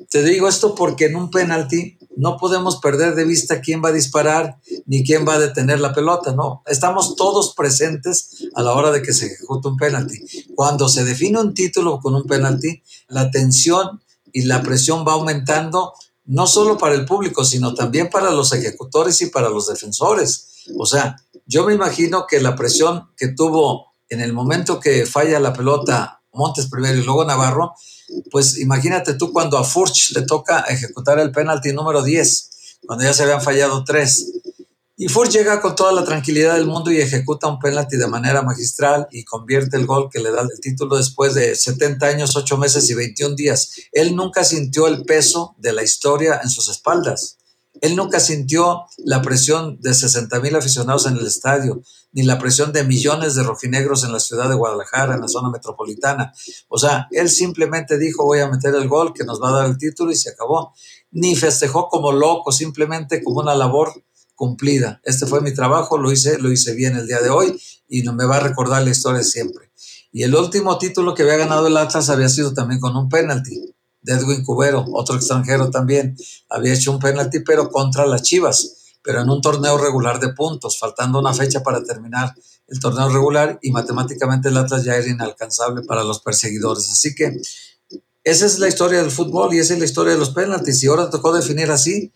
[0.09, 3.93] Te digo esto porque en un penalti no podemos perder de vista quién va a
[3.93, 6.63] disparar ni quién va a detener la pelota, no.
[6.65, 10.19] Estamos todos presentes a la hora de que se ejecuta un penalti.
[10.55, 14.01] Cuando se define un título con un penalti, la tensión
[14.33, 15.93] y la presión va aumentando
[16.25, 20.63] no solo para el público, sino también para los ejecutores y para los defensores.
[20.77, 25.39] O sea, yo me imagino que la presión que tuvo en el momento que falla
[25.39, 27.73] la pelota Montes primero y luego Navarro,
[28.29, 32.49] pues imagínate tú cuando a Furch le toca ejecutar el penalti número 10,
[32.85, 34.31] cuando ya se habían fallado tres.
[35.03, 38.43] Y Furch llega con toda la tranquilidad del mundo y ejecuta un penalti de manera
[38.43, 42.55] magistral y convierte el gol que le da el título después de 70 años, 8
[42.59, 43.71] meses y 21 días.
[43.93, 47.39] Él nunca sintió el peso de la historia en sus espaldas.
[47.81, 52.71] Él nunca sintió la presión de 60 mil aficionados en el estadio, ni la presión
[52.71, 56.31] de millones de rojinegros en la ciudad de Guadalajara, en la zona metropolitana.
[56.67, 59.65] O sea, él simplemente dijo, voy a meter el gol que nos va a dar
[59.65, 60.75] el título y se acabó.
[61.09, 64.03] Ni festejó como loco, simplemente como una labor
[64.41, 64.99] cumplida.
[65.03, 68.13] Este fue mi trabajo, lo hice, lo hice bien el día de hoy y no
[68.13, 69.71] me va a recordar la historia siempre.
[70.11, 73.71] Y el último título que había ganado el Atlas había sido también con un penalti
[74.01, 76.17] de Edwin Cubero, otro extranjero también,
[76.49, 80.79] había hecho un penalti, pero contra las Chivas, pero en un torneo regular de puntos,
[80.79, 82.33] faltando una fecha para terminar
[82.67, 86.89] el torneo regular y matemáticamente el Atlas ya era inalcanzable para los perseguidores.
[86.89, 87.39] Así que
[88.23, 90.81] esa es la historia del fútbol y esa es la historia de los penaltis.
[90.81, 92.11] Y ahora tocó definir así.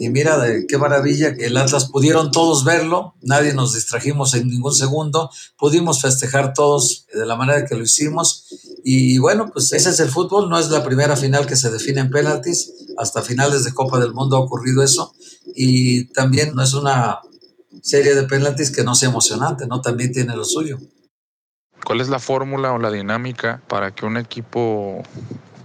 [0.00, 4.46] Y mira, de qué maravilla que el Atlas pudieron todos verlo, nadie nos distrajimos en
[4.46, 8.46] ningún segundo, pudimos festejar todos de la manera que lo hicimos
[8.84, 12.00] y bueno, pues ese es el fútbol, no es la primera final que se define
[12.00, 15.12] en penaltis, hasta finales de Copa del Mundo ha ocurrido eso
[15.56, 17.18] y también no es una
[17.82, 19.80] serie de penaltis que no sea emocionante, ¿no?
[19.80, 20.78] También tiene lo suyo.
[21.84, 25.02] ¿Cuál es la fórmula o la dinámica para que un equipo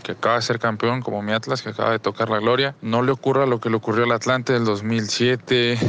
[0.04, 3.02] que acaba de ser campeón como mi Atlas, que acaba de tocar la gloria, no
[3.02, 5.80] le ocurra lo que le ocurrió al Atlante del 2007,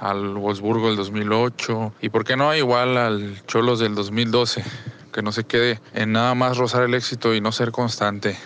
[0.00, 4.64] al Wolfsburgo del 2008 y por qué no igual al Cholos del 2012?
[5.16, 8.36] que no se quede en nada más rozar el éxito y no ser constante.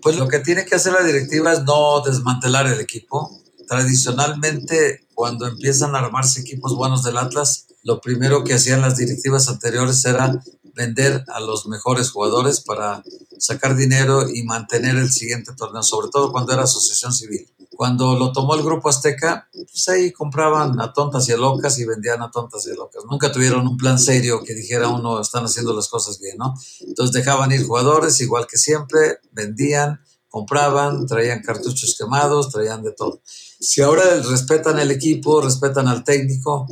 [0.00, 3.30] Pues lo que tiene que hacer la directiva es no desmantelar el equipo.
[3.68, 9.50] Tradicionalmente, cuando empiezan a armarse equipos buenos del Atlas, lo primero que hacían las directivas
[9.50, 10.40] anteriores era
[10.74, 13.02] vender a los mejores jugadores para
[13.38, 17.50] sacar dinero y mantener el siguiente torneo, sobre todo cuando era asociación civil.
[17.76, 21.86] Cuando lo tomó el grupo Azteca, pues ahí compraban a tontas y a locas y
[21.86, 23.04] vendían a tontas y a locas.
[23.10, 26.54] Nunca tuvieron un plan serio que dijera uno, están haciendo las cosas bien, ¿no?
[26.80, 33.20] Entonces dejaban ir jugadores igual que siempre, vendían, compraban, traían cartuchos quemados, traían de todo.
[33.58, 36.66] Si ahora respetan el equipo, respetan al técnico,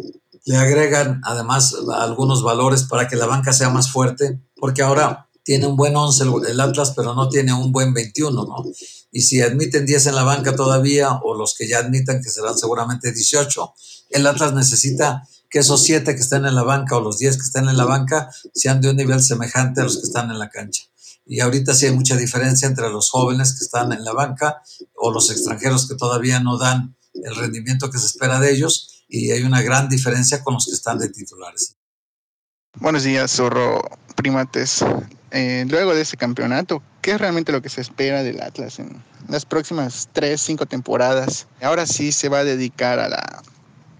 [0.49, 5.67] le agregan además algunos valores para que la banca sea más fuerte, porque ahora tiene
[5.67, 8.65] un buen 11 el Atlas, pero no tiene un buen 21, ¿no?
[9.13, 12.57] y si admiten 10 en la banca todavía, o los que ya admitan, que serán
[12.57, 13.75] seguramente 18,
[14.09, 17.43] el Atlas necesita que esos 7 que estén en la banca o los 10 que
[17.43, 20.49] estén en la banca sean de un nivel semejante a los que están en la
[20.49, 20.85] cancha.
[21.27, 24.63] Y ahorita sí hay mucha diferencia entre los jóvenes que están en la banca
[24.95, 29.31] o los extranjeros que todavía no dan el rendimiento que se espera de ellos y
[29.33, 31.77] hay una gran diferencia con los que están de titulares.
[32.77, 33.83] Buenos días, Zorro
[34.15, 34.85] Primates.
[35.31, 39.03] Eh, luego de este campeonato, ¿qué es realmente lo que se espera del Atlas en
[39.29, 41.47] las próximas tres, cinco temporadas?
[41.61, 43.43] Ahora sí se va a dedicar a la,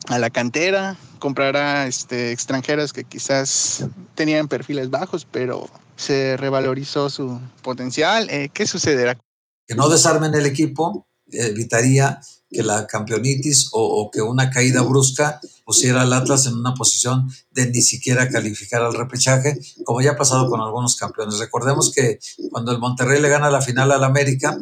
[0.09, 7.41] a la cantera, comprará este, extranjeros que quizás tenían perfiles bajos, pero se revalorizó su
[7.63, 8.29] potencial.
[8.31, 9.19] Eh, ¿Qué sucederá?
[9.67, 16.03] Que no desarmen el equipo, evitaría que la campeonitis o, que una caída brusca pusiera
[16.03, 20.49] al Atlas en una posición de ni siquiera calificar al repechaje, como ya ha pasado
[20.49, 21.39] con algunos campeones.
[21.39, 22.19] Recordemos que
[22.51, 24.57] cuando el Monterrey le gana la final al América,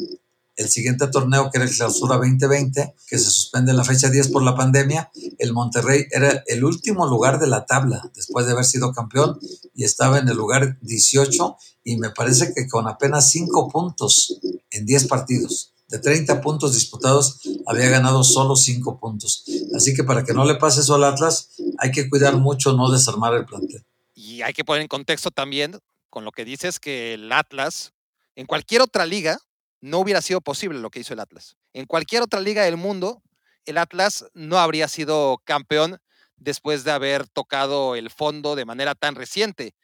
[0.57, 4.29] el siguiente torneo, que era el Clausura 2020, que se suspende en la fecha 10
[4.29, 8.65] por la pandemia, el Monterrey era el último lugar de la tabla después de haber
[8.65, 9.39] sido campeón
[9.75, 14.87] y estaba en el lugar 18 y me parece que con apenas 5 puntos en
[14.87, 19.45] 10 partidos de 30 puntos disputados, había ganado solo 5 puntos.
[19.75, 22.91] Así que para que no le pase eso al Atlas, hay que cuidar mucho no
[22.91, 23.85] desarmar el plantel.
[24.15, 25.79] Y hay que poner en contexto también
[26.11, 27.93] con lo que dices que el Atlas,
[28.35, 29.39] en cualquier otra liga,
[29.81, 31.57] no hubiera sido posible lo que hizo el Atlas.
[31.73, 33.23] En cualquier otra liga del mundo,
[33.67, 35.99] el Atlas no habría sido campeón
[36.37, 39.75] después de haber tocado el fondo de manera tan reciente.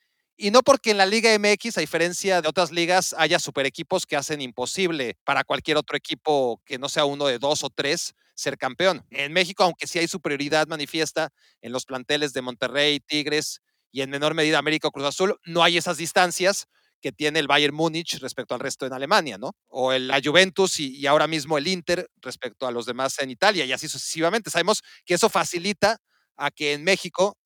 [0.42, 4.06] Y no porque en la Liga MX, a diferencia de otras ligas, haya super equipos
[4.06, 8.16] que hacen imposible para cualquier otro equipo que no sea uno de dos o tres
[8.34, 9.06] ser campeón.
[9.10, 11.28] En México, aunque sí hay superioridad manifiesta
[11.60, 13.60] en los planteles de Monterrey, Tigres
[13.92, 16.66] y en menor medida América Cruz Azul, no hay esas distancias
[17.00, 19.52] que tiene el Bayern Múnich respecto al resto en Alemania, ¿no?
[19.68, 23.30] O el, la Juventus y, y ahora mismo el Inter respecto a los demás en
[23.30, 24.50] Italia y así sucesivamente.
[24.50, 25.98] Sabemos que eso facilita
[26.36, 27.36] a que en México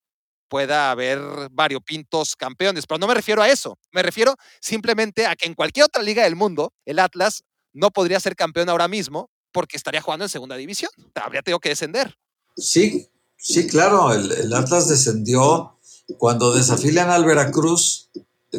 [0.49, 5.47] pueda haber variopintos campeones, pero no me refiero a eso, me refiero simplemente a que
[5.47, 9.77] en cualquier otra liga del mundo, el Atlas no podría ser campeón ahora mismo porque
[9.77, 12.17] estaría jugando en segunda división, habría tenido que descender.
[12.57, 15.79] Sí, sí, claro, el, Atlas descendió
[16.19, 18.11] cuando desafilan al Veracruz,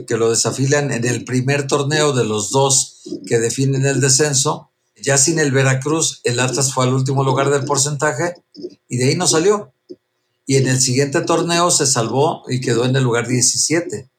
[0.08, 4.72] que lo desafilan en el primer torneo de los dos que definen el descenso,
[5.02, 8.34] ya sin el Veracruz, el Atlas fue al último lugar del porcentaje
[8.88, 9.74] y de ahí no salió
[10.48, 14.10] y en el siguiente torneo se salvó y quedó en el lugar 17.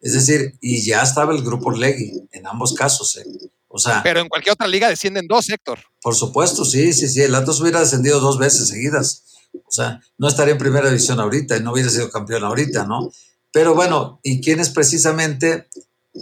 [0.00, 3.16] Es decir, y ya estaba el grupo Legui en ambos casos.
[3.16, 3.24] ¿eh?
[3.68, 5.78] O sea, Pero en cualquier otra liga descienden dos, Héctor.
[6.02, 7.22] Por supuesto, sí, sí, sí.
[7.22, 9.24] El Atlas hubiera descendido dos veces seguidas.
[9.54, 13.10] O sea, no estaría en primera división ahorita y no hubiera sido campeón ahorita, ¿no?
[13.50, 15.68] Pero bueno, ¿y quiénes precisamente,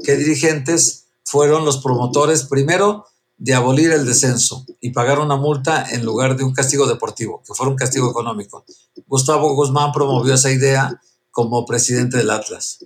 [0.04, 2.44] qué dirigentes fueron los promotores?
[2.44, 3.04] Primero,
[3.38, 7.54] de abolir el descenso y pagar una multa en lugar de un castigo deportivo, que
[7.54, 8.64] fuera un castigo económico.
[9.06, 12.84] Gustavo Guzmán promovió esa idea como presidente del Atlas.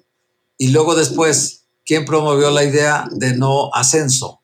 [0.59, 4.41] Y luego después, ¿quién promovió la idea de no ascenso?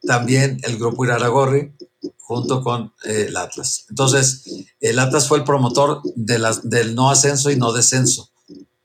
[0.00, 1.72] También el grupo Iraragorri,
[2.18, 3.84] junto con eh, el Atlas.
[3.90, 4.44] Entonces,
[4.80, 8.30] el Atlas fue el promotor del no ascenso y no descenso.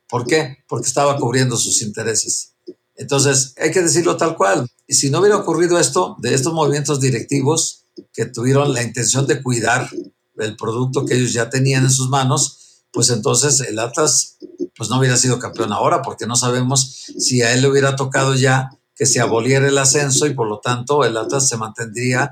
[0.09, 0.57] ¿Por qué?
[0.67, 2.53] Porque estaba cubriendo sus intereses.
[2.97, 4.67] Entonces, hay que decirlo tal cual.
[4.87, 9.41] Y si no hubiera ocurrido esto, de estos movimientos directivos que tuvieron la intención de
[9.41, 9.89] cuidar
[10.37, 14.37] el producto que ellos ya tenían en sus manos, pues entonces el Atlas
[14.75, 18.35] pues no hubiera sido campeón ahora, porque no sabemos si a él le hubiera tocado
[18.35, 22.31] ya que se aboliera el ascenso y por lo tanto el Atlas se mantendría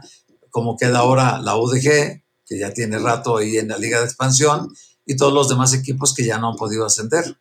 [0.50, 4.74] como queda ahora la UDG, que ya tiene rato ahí en la Liga de Expansión,
[5.06, 7.38] y todos los demás equipos que ya no han podido ascender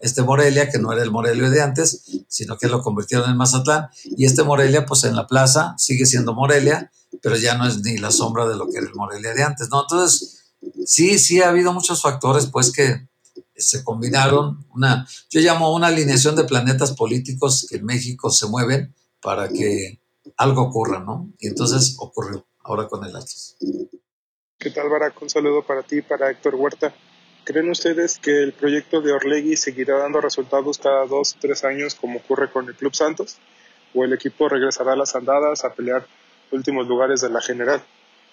[0.00, 3.88] este Morelia, que no era el Morelia de antes, sino que lo convirtieron en Mazatlán,
[4.04, 6.90] y este Morelia, pues en la plaza sigue siendo Morelia,
[7.22, 9.68] pero ya no es ni la sombra de lo que era el Morelia de antes,
[9.70, 9.82] ¿no?
[9.82, 10.52] Entonces,
[10.84, 13.08] sí, sí ha habido muchos factores, pues, que
[13.56, 18.94] se combinaron, una, yo llamo una alineación de planetas políticos que en México se mueven
[19.22, 20.00] para que
[20.36, 21.32] algo ocurra, ¿no?
[21.38, 23.56] Y entonces ocurrió, ahora con el Atlas.
[24.58, 25.20] ¿Qué tal, Barack?
[25.22, 26.94] Un saludo para ti, para Héctor Huerta.
[27.46, 31.94] ¿Creen ustedes que el proyecto de Orlegui seguirá dando resultados cada dos o tres años
[31.94, 33.36] como ocurre con el Club Santos?
[33.94, 36.04] ¿O el equipo regresará a las andadas a pelear
[36.50, 37.80] últimos lugares de la general?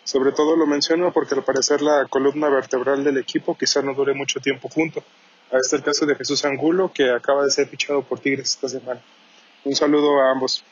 [0.03, 4.15] Sobre todo lo menciono porque al parecer la columna vertebral del equipo quizá no dure
[4.15, 5.03] mucho tiempo junto.
[5.51, 8.67] A este el caso de Jesús Angulo que acaba de ser fichado por Tigres esta
[8.67, 8.99] semana.
[9.63, 10.63] Un saludo a ambos.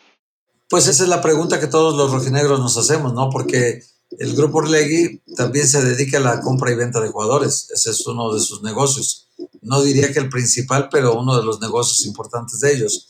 [0.67, 3.29] Pues esa es la pregunta que todos los rojinegros nos hacemos, ¿no?
[3.29, 3.83] Porque
[4.19, 7.69] el grupo Orlegui también se dedica a la compra y venta de jugadores.
[7.73, 9.29] Ese es uno de sus negocios.
[9.61, 13.07] No diría que el principal, pero uno de los negocios importantes de ellos.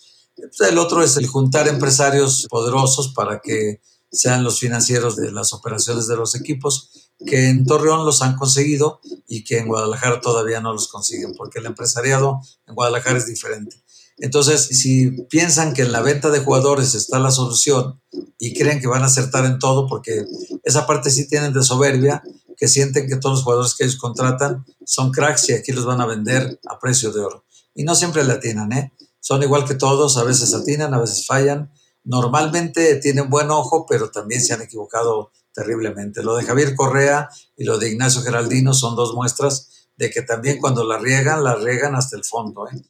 [0.59, 6.07] El otro es el juntar empresarios poderosos para que sean los financieros de las operaciones
[6.07, 6.89] de los equipos,
[7.25, 11.59] que en Torreón los han conseguido y que en Guadalajara todavía no los consiguen, porque
[11.59, 13.81] el empresariado en Guadalajara es diferente.
[14.17, 18.01] Entonces, si piensan que en la venta de jugadores está la solución
[18.37, 20.25] y creen que van a acertar en todo, porque
[20.63, 22.21] esa parte sí tienen de soberbia,
[22.57, 25.99] que sienten que todos los jugadores que ellos contratan son cracks y aquí los van
[25.99, 27.45] a vender a precio de oro.
[27.73, 28.93] y no siempre le atinan, ¿eh?
[29.19, 31.71] Son igual que todos, a veces atinan, a veces fallan.
[32.03, 36.21] Normalmente tienen buen ojo, pero también se han equivocado terriblemente.
[36.21, 40.59] Lo de Javier Correa y lo de Ignacio Geraldino son dos muestras de que también
[40.59, 42.67] cuando la riegan, la riegan hasta el fondo.
[42.67, 42.81] ¿eh?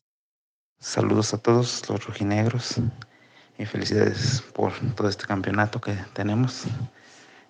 [0.81, 2.77] Saludos a todos los rojinegros
[3.59, 6.63] y felicidades por todo este campeonato que tenemos.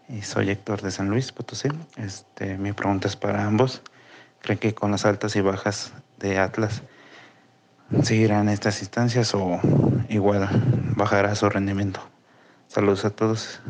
[0.10, 1.70] Y soy Héctor de San Luis Potosí.
[1.96, 3.84] Este, mi pregunta es para ambos.
[4.42, 6.82] ¿Creen que con las altas y bajas de Atlas
[8.04, 9.62] seguirán estas instancias o
[10.10, 10.50] igual
[10.98, 12.02] bajará su rendimiento?
[12.68, 13.62] Saludos a todos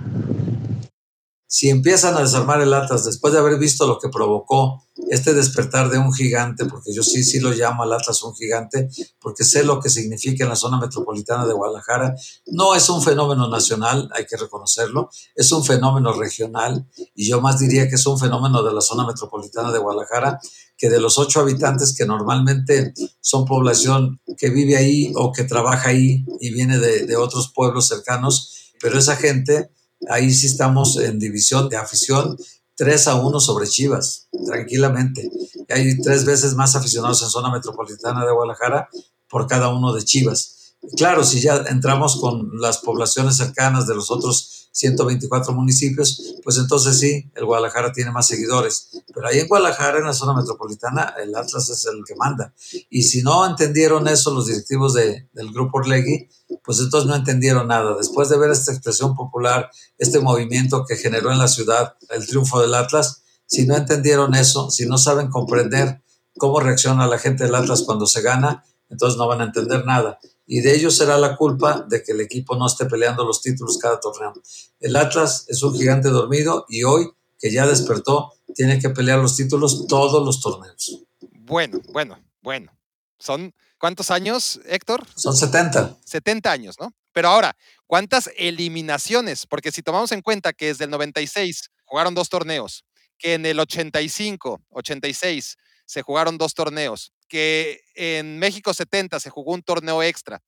[1.53, 5.89] si empiezan a desarmar el Atlas después de haber visto lo que provocó este despertar
[5.89, 8.87] de un gigante, porque yo sí, sí lo llamo al Atlas un gigante,
[9.19, 13.49] porque sé lo que significa en la zona metropolitana de Guadalajara, no es un fenómeno
[13.49, 18.17] nacional, hay que reconocerlo, es un fenómeno regional, y yo más diría que es un
[18.17, 20.39] fenómeno de la zona metropolitana de Guadalajara,
[20.77, 25.89] que de los ocho habitantes que normalmente son población que vive ahí o que trabaja
[25.89, 29.69] ahí y viene de, de otros pueblos cercanos, pero esa gente
[30.09, 32.37] Ahí sí estamos en división de afición
[32.75, 35.29] 3 a 1 sobre Chivas, tranquilamente.
[35.69, 38.89] Hay tres veces más aficionados en zona metropolitana de Guadalajara
[39.29, 40.60] por cada uno de Chivas.
[40.97, 46.97] Claro, si ya entramos con las poblaciones cercanas de los otros 124 municipios, pues entonces
[46.97, 48.89] sí, el Guadalajara tiene más seguidores.
[49.13, 52.55] Pero ahí en Guadalajara, en la zona metropolitana, el Atlas es el que manda.
[52.89, 56.29] Y si no entendieron eso los directivos de, del grupo Orlegui,
[56.63, 57.95] pues entonces no entendieron nada.
[57.95, 59.69] Después de ver esta expresión popular,
[59.99, 64.71] este movimiento que generó en la ciudad el triunfo del Atlas, si no entendieron eso,
[64.71, 66.01] si no saben comprender
[66.37, 70.19] cómo reacciona la gente del Atlas cuando se gana, entonces no van a entender nada
[70.53, 73.77] y de ellos será la culpa de que el equipo no esté peleando los títulos
[73.77, 74.33] cada torneo.
[74.81, 79.37] El Atlas es un gigante dormido y hoy, que ya despertó, tiene que pelear los
[79.37, 81.05] títulos todos los torneos.
[81.45, 82.77] Bueno, bueno, bueno.
[83.17, 85.07] Son ¿cuántos años, Héctor?
[85.15, 85.99] Son 70.
[86.03, 86.93] 70 años, ¿no?
[87.13, 87.55] Pero ahora,
[87.87, 89.47] ¿cuántas eliminaciones?
[89.47, 92.83] Porque si tomamos en cuenta que desde el 96 jugaron dos torneos,
[93.17, 99.53] que en el 85, 86 se jugaron dos torneos, que en México 70 se jugó
[99.53, 100.43] un torneo extra.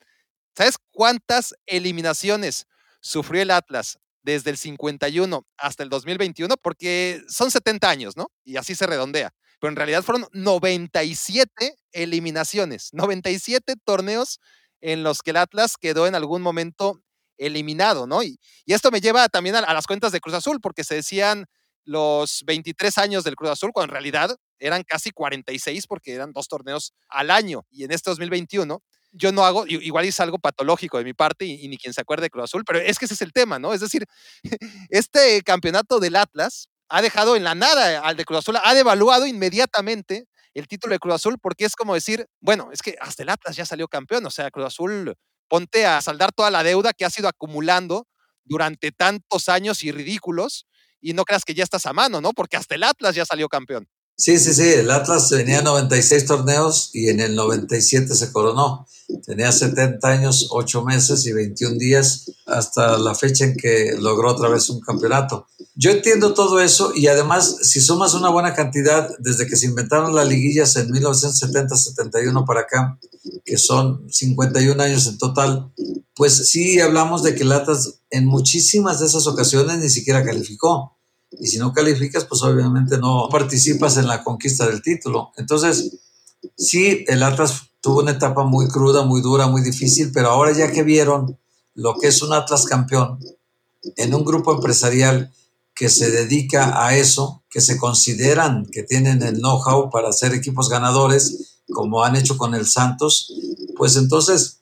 [0.53, 2.67] ¿Sabes cuántas eliminaciones
[2.99, 6.57] sufrió el Atlas desde el 51 hasta el 2021?
[6.57, 8.27] Porque son 70 años, ¿no?
[8.43, 9.33] Y así se redondea.
[9.61, 14.41] Pero en realidad fueron 97 eliminaciones, 97 torneos
[14.81, 17.01] en los que el Atlas quedó en algún momento
[17.37, 18.23] eliminado, ¿no?
[18.23, 21.45] Y, esto me lleva también a, las cuentas de Cruz Azul, porque se decían
[21.85, 24.35] los 23 años del Cruz Azul, cuando en realidad
[24.65, 27.65] eran casi 46 porque eran dos torneos al año.
[27.69, 31.67] Y en este 2021 yo no hago, igual es algo patológico de mi parte y,
[31.67, 33.73] ni quien se acuerde de Cruz Azul, pero es que ese es el tema, ¿no?
[33.73, 34.05] Es decir,
[34.89, 39.27] este campeonato del Atlas ha dejado en la nada al de Cruz Azul, ha devaluado
[39.27, 43.29] inmediatamente el título de Cruz Azul porque es como decir, bueno, es que hasta el
[43.29, 45.15] Atlas ya salió campeón, o sea, Cruz Azul,
[45.47, 48.07] ponte a saldar toda la deuda que ha sido acumulando
[48.45, 50.65] durante tantos años y ridículos
[50.99, 52.31] y no creas que ya estás a mano, ¿no?
[52.31, 53.87] Porque hasta el Atlas ya salió campeón.
[54.15, 58.85] Sí, sí, sí, el Atlas tenía 96 torneos y en el 97 se coronó.
[59.25, 64.49] Tenía 70 años, 8 meses y 21 días hasta la fecha en que logró otra
[64.49, 65.47] vez un campeonato.
[65.75, 70.13] Yo entiendo todo eso y además si sumas una buena cantidad desde que se inventaron
[70.13, 72.99] las liguillas en 1970-71 para acá,
[73.43, 75.73] que son 51 años en total,
[76.15, 80.92] pues sí hablamos de que el Atlas en muchísimas de esas ocasiones ni siquiera calificó.
[81.39, 85.31] Y si no calificas, pues obviamente no participas en la conquista del título.
[85.37, 85.99] Entonces,
[86.57, 90.71] sí, el Atlas tuvo una etapa muy cruda, muy dura, muy difícil, pero ahora ya
[90.71, 91.37] que vieron
[91.75, 93.19] lo que es un Atlas campeón
[93.97, 95.33] en un grupo empresarial
[95.75, 100.69] que se dedica a eso, que se consideran que tienen el know-how para ser equipos
[100.69, 103.33] ganadores, como han hecho con el Santos,
[103.75, 104.59] pues entonces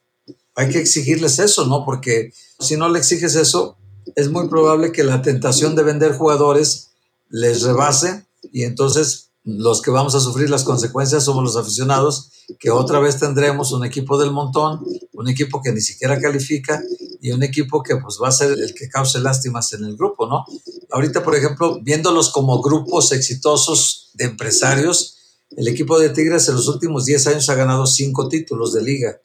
[0.55, 1.85] hay que exigirles eso, ¿no?
[1.85, 3.77] Porque si no le exiges eso,
[4.15, 6.91] es muy probable que la tentación de vender jugadores
[7.29, 12.69] les rebase y entonces los que vamos a sufrir las consecuencias somos los aficionados, que
[12.69, 14.83] otra vez tendremos un equipo del montón,
[15.13, 16.81] un equipo que ni siquiera califica
[17.21, 20.27] y un equipo que pues va a ser el que cause lástimas en el grupo,
[20.27, 20.45] ¿no?
[20.91, 25.17] Ahorita, por ejemplo, viéndolos como grupos exitosos de empresarios,
[25.51, 29.19] el equipo de Tigres en los últimos 10 años ha ganado 5 títulos de liga.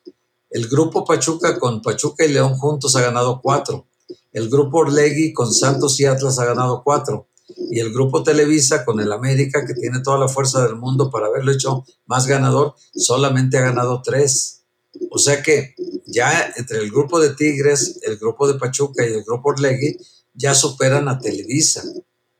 [0.50, 3.86] El grupo Pachuca con Pachuca y León juntos ha ganado 4.
[4.36, 7.30] El grupo Orlegui con Santos y Atlas ha ganado cuatro.
[7.70, 11.28] Y el grupo Televisa con el América, que tiene toda la fuerza del mundo para
[11.28, 14.64] haberlo hecho más ganador, solamente ha ganado tres.
[15.10, 15.74] O sea que
[16.04, 19.96] ya entre el grupo de Tigres, el grupo de Pachuca y el grupo Orlegui
[20.34, 21.82] ya superan a Televisa.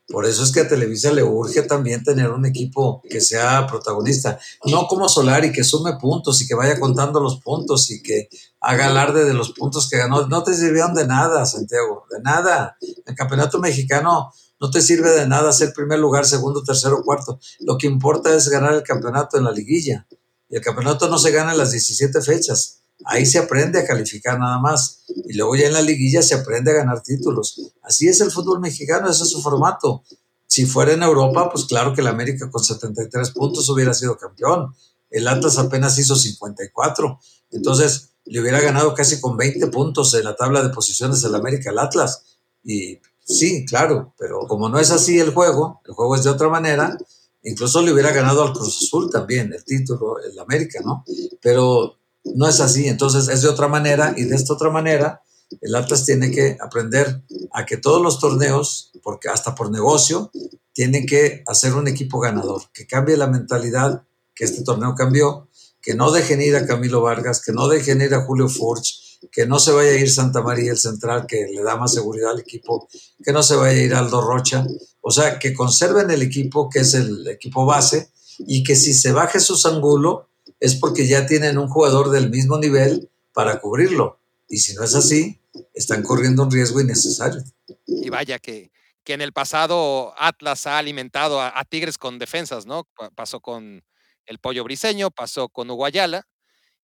[0.07, 4.39] Por eso es que a Televisa le urge también tener un equipo que sea protagonista.
[4.65, 8.29] No como Solari, que sume puntos y que vaya contando los puntos y que
[8.59, 10.27] haga alarde de los puntos que ganó.
[10.27, 12.77] No te sirvieron de nada, Santiago, de nada.
[13.05, 17.39] El campeonato mexicano no te sirve de nada ser primer lugar, segundo, tercero, cuarto.
[17.59, 20.07] Lo que importa es ganar el campeonato en la liguilla.
[20.49, 22.81] Y el campeonato no se gana en las 17 fechas.
[23.05, 25.03] Ahí se aprende a calificar nada más.
[25.07, 27.73] Y luego ya en la liguilla se aprende a ganar títulos.
[27.83, 30.03] Así es el fútbol mexicano, ese es su formato.
[30.47, 34.73] Si fuera en Europa, pues claro que el América con 73 puntos hubiera sido campeón.
[35.09, 37.19] El Atlas apenas hizo 54.
[37.51, 41.69] Entonces, le hubiera ganado casi con 20 puntos en la tabla de posiciones el América
[41.69, 42.23] al Atlas.
[42.63, 46.49] Y sí, claro, pero como no es así el juego, el juego es de otra
[46.49, 46.97] manera,
[47.43, 51.05] incluso le hubiera ganado al Cruz Azul también el título, el América, ¿no?
[51.41, 55.21] Pero no es así, entonces es de otra manera y de esta otra manera
[55.61, 57.23] el Atlas tiene que aprender
[57.53, 60.31] a que todos los torneos, porque hasta por negocio,
[60.73, 64.03] tienen que hacer un equipo ganador, que cambie la mentalidad
[64.35, 65.46] que este torneo cambió,
[65.87, 69.45] que no dejen ir a Camilo Vargas, que no dejen ir a Julio Furch, que
[69.45, 72.41] no se vaya a ir Santa María el central, que le da más seguridad al
[72.41, 72.89] equipo,
[73.23, 74.67] que no se vaya a ir Aldo Rocha,
[74.99, 78.09] o sea, que conserven el equipo, que es el equipo base,
[78.39, 80.27] y que si se va Jesús Angulo,
[80.59, 84.19] es porque ya tienen un jugador del mismo nivel para cubrirlo.
[84.49, 85.39] Y si no es así,
[85.73, 87.41] están corriendo un riesgo innecesario.
[87.85, 88.71] Y vaya que,
[89.05, 92.85] que en el pasado Atlas ha alimentado a, Tigres con defensas, ¿no?
[93.15, 93.85] Pasó con
[94.27, 96.27] el Pollo Briseño, pasó con Uguayala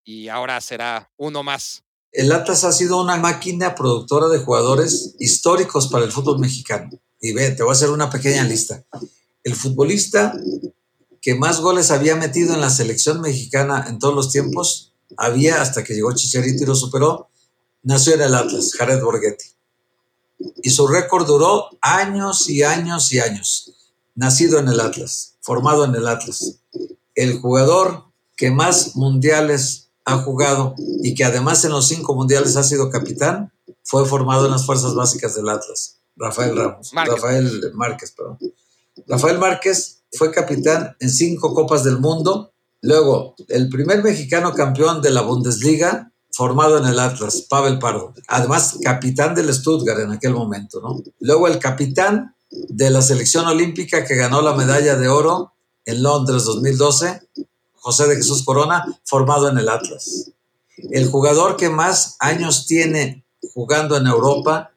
[0.03, 1.83] y ahora será uno más.
[2.11, 6.89] El Atlas ha sido una máquina productora de jugadores históricos para el fútbol mexicano.
[7.19, 8.83] Y ve, te voy a hacer una pequeña lista.
[9.43, 10.33] El futbolista
[11.23, 15.83] que más goles había metido en la selección mexicana en todos los tiempos, había hasta
[15.83, 17.29] que llegó Chicharito y lo superó,
[17.81, 19.45] nació en el Atlas, Jared Borghetti.
[20.61, 23.73] Y su récord duró años y años y años.
[24.15, 26.59] Nacido en el Atlas, formado en el Atlas.
[27.15, 28.05] El jugador
[28.35, 33.51] que más mundiales ha jugado y que además en los cinco mundiales ha sido capitán,
[33.83, 35.99] fue formado en las fuerzas básicas del Atlas.
[36.15, 36.91] Rafael Ramos.
[36.93, 38.37] Rafael Márquez, perdón.
[39.07, 42.53] Rafael Márquez fue capitán en cinco Copas del Mundo.
[42.81, 48.13] Luego, el primer mexicano campeón de la Bundesliga, formado en el Atlas, Pavel Pardo.
[48.27, 51.01] Además, capitán del Stuttgart en aquel momento, ¿no?
[51.19, 55.52] Luego, el capitán de la selección olímpica que ganó la medalla de oro
[55.85, 57.21] en Londres 2012,
[57.75, 60.31] José de Jesús Corona, formado en el Atlas.
[60.77, 63.23] El jugador que más años tiene
[63.53, 64.71] jugando en Europa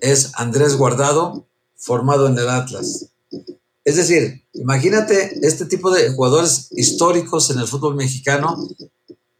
[0.00, 3.06] es Andrés Guardado, formado en el Atlas.
[3.84, 8.68] Es decir, imagínate este tipo de jugadores históricos en el fútbol mexicano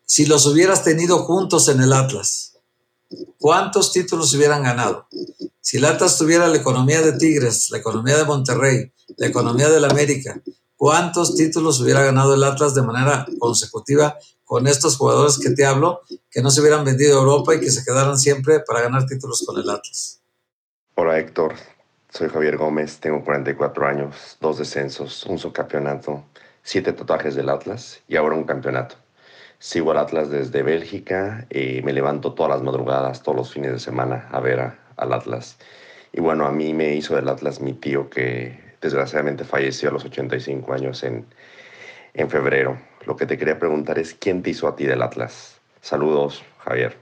[0.05, 2.59] si los hubieras tenido juntos en el Atlas.
[3.39, 5.07] ¿Cuántos títulos hubieran ganado?
[5.61, 9.85] Si el Atlas tuviera la economía de Tigres, la economía de Monterrey, la economía del
[9.85, 10.41] América,
[10.83, 16.01] ¿cuántos títulos hubiera ganado el Atlas de manera consecutiva con estos jugadores que te hablo,
[16.29, 19.45] que no se hubieran vendido a Europa y que se quedaran siempre para ganar títulos
[19.47, 20.21] con el Atlas?
[20.97, 21.55] Hola Héctor,
[22.09, 26.25] soy Javier Gómez, tengo 44 años, dos descensos, un subcampeonato,
[26.65, 28.97] siete tatuajes del Atlas y ahora un campeonato.
[29.61, 33.79] Sigo al Atlas desde Bélgica y me levanto todas las madrugadas, todos los fines de
[33.79, 35.59] semana a ver al Atlas.
[36.13, 40.05] Y bueno, a mí me hizo del Atlas mi tío que desgraciadamente falleció a los
[40.05, 41.27] 85 años en,
[42.15, 42.79] en febrero.
[43.07, 45.55] Lo que te quería preguntar es, ¿quién te hizo a ti del Atlas?
[45.81, 46.99] Saludos, Javier.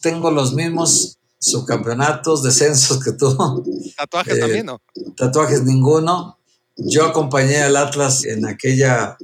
[0.00, 3.62] Tengo los mismos subcampeonatos, descensos que tuvo.
[3.96, 4.80] Tatuajes también, ¿no?
[5.16, 6.38] Tatuajes ninguno.
[6.76, 9.16] Yo acompañé al Atlas en aquella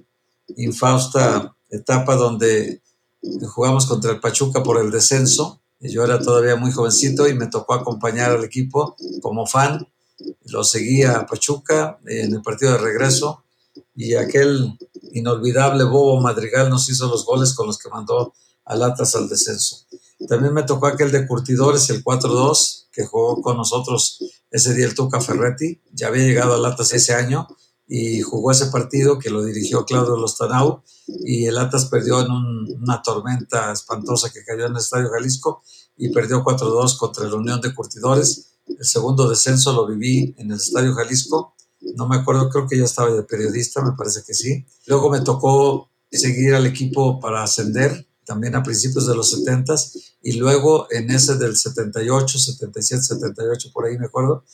[0.57, 2.81] infausta etapa donde
[3.49, 5.61] jugamos contra el Pachuca por el descenso.
[5.81, 9.89] Yo era todavía muy jovencito y me tocó acompañar al equipo como fan.
[10.47, 13.45] Lo seguía a Pachuca en el partido de regreso
[13.95, 14.79] y aquel
[15.13, 18.35] inolvidable Bobo Madrigal nos hizo los goles con los que mandó
[18.65, 19.87] al Atlas al descenso.
[20.29, 24.19] También me tocó aquel de Curtidores, el 4-2, que jugó con nosotros
[24.51, 25.81] ese día el Tuca Ferretti.
[25.93, 27.49] Ya había llegado al Atlas ese año
[27.89, 33.03] y jugó ese partido que lo dirigió Claudio Lostanau y el Atlas perdió en una
[33.03, 35.63] tormenta espantosa que cayó en el Estadio Jalisco
[35.97, 38.52] y perdió 4-2 contra la Unión de Curtidores.
[38.67, 41.55] El segundo descenso lo viví en el Estadio Jalisco.
[41.97, 44.65] No me acuerdo, creo que ya estaba de periodista, me parece que sí.
[44.87, 49.75] Luego me tocó seguir al equipo para ascender también a principios de los 70
[50.23, 54.45] y luego en ese del 78, 77, 78, por ahí me acuerdo,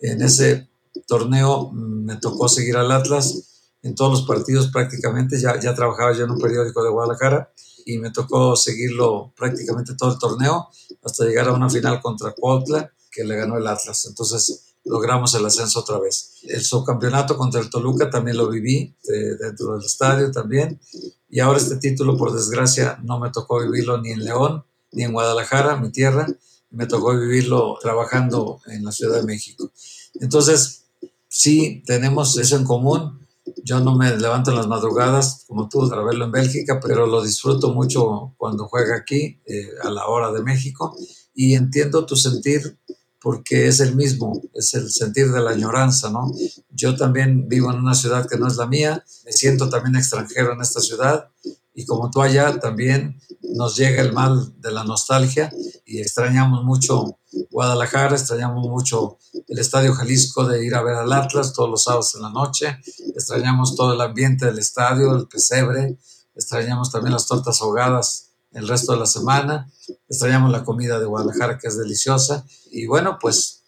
[0.00, 0.68] en ese
[1.06, 6.12] torneo mm, me tocó seguir al Atlas en todos los partidos prácticamente, ya, ya trabajaba
[6.12, 7.52] yo en un periódico de Guadalajara
[7.84, 10.68] y me tocó seguirlo prácticamente todo el torneo
[11.02, 14.06] hasta llegar a una final contra Cuautla que le ganó el Atlas.
[14.06, 16.34] Entonces logramos el ascenso otra vez.
[16.44, 18.96] El subcampeonato contra el Toluca también lo viví
[19.40, 20.80] dentro del estadio también.
[21.28, 25.12] Y ahora este título, por desgracia, no me tocó vivirlo ni en León, ni en
[25.12, 26.28] Guadalajara, mi tierra.
[26.70, 29.72] Me tocó vivirlo trabajando en la Ciudad de México.
[30.20, 30.84] Entonces,
[31.26, 33.26] sí, tenemos eso en común.
[33.64, 37.22] Yo no me levanto en las madrugadas como tú para verlo en Bélgica, pero lo
[37.22, 40.96] disfruto mucho cuando juega aquí, eh, a la hora de México.
[41.34, 42.78] Y entiendo tu sentir
[43.20, 46.30] porque es el mismo, es el sentir de la añoranza, ¿no?
[46.70, 50.52] Yo también vivo en una ciudad que no es la mía, me siento también extranjero
[50.52, 51.28] en esta ciudad
[51.74, 53.20] y como tú allá también
[53.54, 55.52] nos llega el mal de la nostalgia
[55.84, 57.18] y extrañamos mucho
[57.50, 62.14] Guadalajara, extrañamos mucho el Estadio Jalisco de ir a ver al Atlas todos los sábados
[62.14, 62.78] en la noche,
[63.14, 65.98] extrañamos todo el ambiente del estadio, el pesebre,
[66.34, 69.70] extrañamos también las tortas ahogadas el resto de la semana.
[70.08, 72.44] Extrañamos la comida de Guadalajara, que es deliciosa.
[72.70, 73.64] Y bueno, pues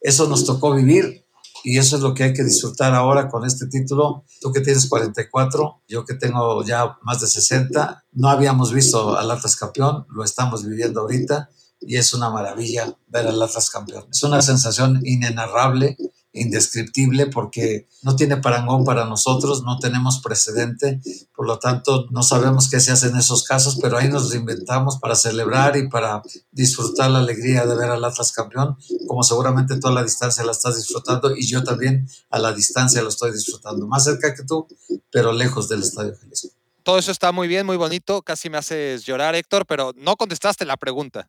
[0.00, 1.24] eso nos tocó vivir
[1.64, 4.24] y eso es lo que hay que disfrutar ahora con este título.
[4.40, 9.30] Tú que tienes 44, yo que tengo ya más de 60, no habíamos visto al
[9.30, 11.50] Atlas campeón, lo estamos viviendo ahorita
[11.80, 14.06] y es una maravilla ver al Atlas campeón.
[14.10, 15.96] Es una sensación inenarrable
[16.32, 21.00] indescriptible porque no tiene parangón para nosotros, no tenemos precedente,
[21.34, 24.98] por lo tanto no sabemos qué se hace en esos casos, pero ahí nos reinventamos
[24.98, 28.76] para celebrar y para disfrutar la alegría de ver al Atlas campeón,
[29.06, 33.08] como seguramente toda la distancia la estás disfrutando y yo también a la distancia lo
[33.08, 34.66] estoy disfrutando, más cerca que tú,
[35.10, 36.48] pero lejos del Estadio Jalisco.
[36.82, 40.64] Todo eso está muy bien, muy bonito, casi me haces llorar Héctor, pero no contestaste
[40.64, 41.28] la pregunta.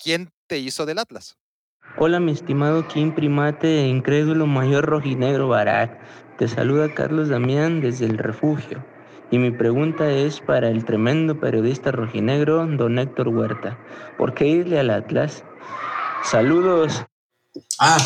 [0.00, 1.36] ¿Quién te hizo del Atlas?
[1.98, 5.98] Hola, mi estimado Kim Primate e incrédulo mayor rojinegro Barak.
[6.38, 8.84] Te saluda Carlos Damián desde el refugio.
[9.32, 13.76] Y mi pregunta es para el tremendo periodista rojinegro, don Héctor Huerta.
[14.16, 15.42] ¿Por qué irle al Atlas?
[16.22, 16.92] Saludos.
[17.80, 17.98] Ah,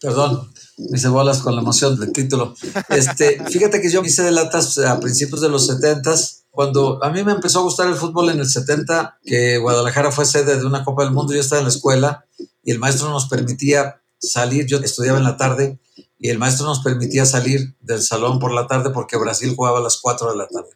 [0.00, 2.54] perdón, me hice bolas con la emoción del título.
[2.88, 6.14] Este, fíjate que yo hice del Atlas a principios de los 70
[6.50, 10.24] cuando a mí me empezó a gustar el fútbol en el 70, que Guadalajara fue
[10.24, 12.26] sede de una Copa del Mundo, yo estaba en la escuela
[12.62, 15.78] y el maestro nos permitía salir, yo estudiaba en la tarde,
[16.18, 19.82] y el maestro nos permitía salir del salón por la tarde porque Brasil jugaba a
[19.82, 20.68] las 4 de la tarde.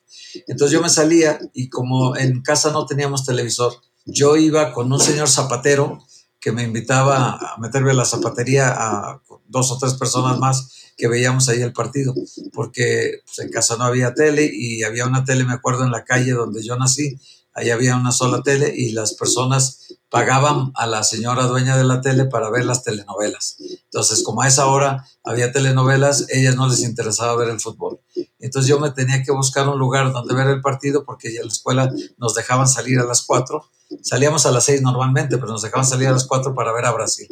[0.46, 3.74] Entonces yo me salía y como en casa no teníamos televisor,
[4.06, 6.02] yo iba con un señor zapatero
[6.40, 11.08] que me invitaba a meterme a la zapatería a dos o tres personas más que
[11.08, 12.14] veíamos ahí el partido,
[12.52, 16.04] porque pues, en casa no había tele y había una tele, me acuerdo, en la
[16.04, 17.18] calle donde yo nací,
[17.54, 22.00] ahí había una sola tele y las personas pagaban a la señora dueña de la
[22.00, 23.56] tele para ver las telenovelas.
[23.84, 28.00] Entonces, como a esa hora había telenovelas, ellas no les interesaba ver el fútbol.
[28.38, 31.52] Entonces yo me tenía que buscar un lugar donde ver el partido porque en la
[31.52, 33.64] escuela nos dejaban salir a las 4.
[34.02, 36.92] Salíamos a las 6 normalmente, pero nos dejaban salir a las 4 para ver a
[36.92, 37.28] Brasil.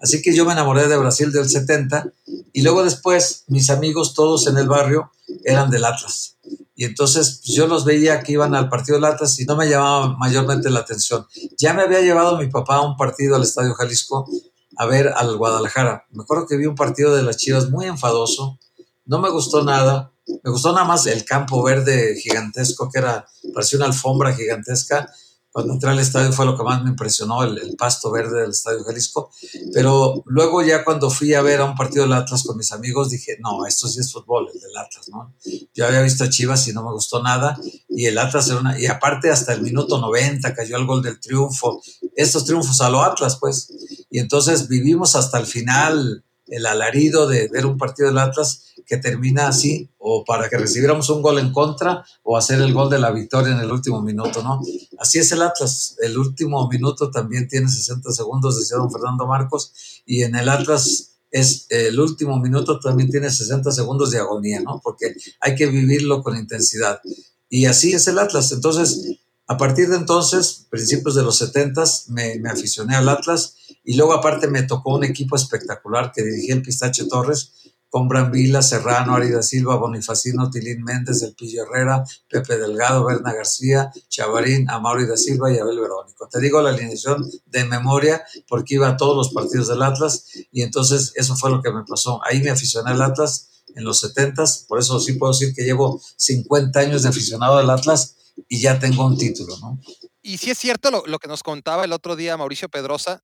[0.00, 2.12] Así que yo me enamoré de Brasil del 70
[2.52, 5.12] y luego después mis amigos todos en el barrio
[5.44, 6.33] eran del Atlas.
[6.76, 9.68] Y entonces pues, yo los veía que iban al partido del Atlas y no me
[9.68, 11.26] llamaba mayormente la atención.
[11.56, 14.28] Ya me había llevado mi papá a un partido al Estadio Jalisco
[14.76, 16.06] a ver al Guadalajara.
[16.10, 18.58] Me acuerdo que vi un partido de las Chivas muy enfadoso,
[19.06, 23.78] no me gustó nada, me gustó nada más el campo verde gigantesco que era, parecía
[23.78, 25.12] una alfombra gigantesca
[25.54, 28.82] cuando entré al estadio fue lo que más me impresionó, el, pasto verde del Estadio
[28.82, 29.30] Jalisco.
[29.72, 33.10] Pero luego ya cuando fui a ver a un partido del Atlas con mis amigos,
[33.10, 35.32] dije, no, esto sí es fútbol, el del Atlas, ¿no?
[35.72, 37.56] Yo había visto a Chivas y no me gustó nada.
[37.88, 38.80] Y el Atlas era una...
[38.80, 41.80] Y aparte hasta el minuto 90 cayó el gol del triunfo.
[42.16, 43.72] Estos triunfos a lo Atlas, pues.
[44.10, 48.98] Y entonces vivimos hasta el final el alarido de ver un partido del Atlas que
[48.98, 52.98] termina así, o para que recibiéramos un gol en contra, o hacer el gol de
[52.98, 54.60] la victoria en el último minuto, ¿no?
[54.98, 55.96] Así es el Atlas.
[56.02, 61.10] El último minuto también tiene 60 segundos, decía don Fernando Marcos, y en el Atlas
[61.30, 64.80] es el último minuto también tiene 60 segundos de agonía, ¿no?
[64.84, 67.00] Porque hay que vivirlo con intensidad.
[67.48, 68.52] Y así es el Atlas.
[68.52, 69.18] Entonces,
[69.48, 74.14] a partir de entonces, principios de los 70, me, me aficioné al Atlas y luego
[74.14, 77.52] aparte me tocó un equipo espectacular que dirigía el Pistache Torres,
[77.94, 83.92] con Brambila, Serrano, Arida Silva, Bonifacino, Tilín Méndez, El Pillo Herrera, Pepe Delgado, Berna García,
[84.08, 86.28] Chavarín, Amaury da Silva y Abel Verónico.
[86.28, 90.62] Te digo la alineación de memoria porque iba a todos los partidos del Atlas y
[90.62, 92.20] entonces eso fue lo que me pasó.
[92.24, 96.02] Ahí me aficioné al Atlas en los 70 por eso sí puedo decir que llevo
[96.16, 98.16] 50 años de aficionado al Atlas
[98.48, 99.78] y ya tengo un título, ¿no?
[100.20, 103.22] Y sí es cierto lo, lo que nos contaba el otro día Mauricio Pedrosa,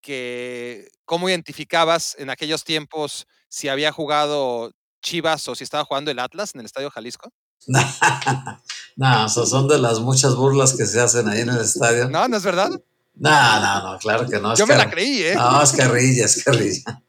[0.00, 4.72] que cómo identificabas en aquellos tiempos si había jugado
[5.02, 7.32] Chivas o si estaba jugando el Atlas en el Estadio Jalisco?
[8.96, 12.08] no, son de las muchas burlas que se hacen ahí en el estadio.
[12.08, 12.70] No, no es verdad.
[13.14, 14.54] No, no, no, claro que no.
[14.54, 15.34] Yo me la creí, ¿eh?
[15.34, 17.02] No, es carrilla, es carrilla.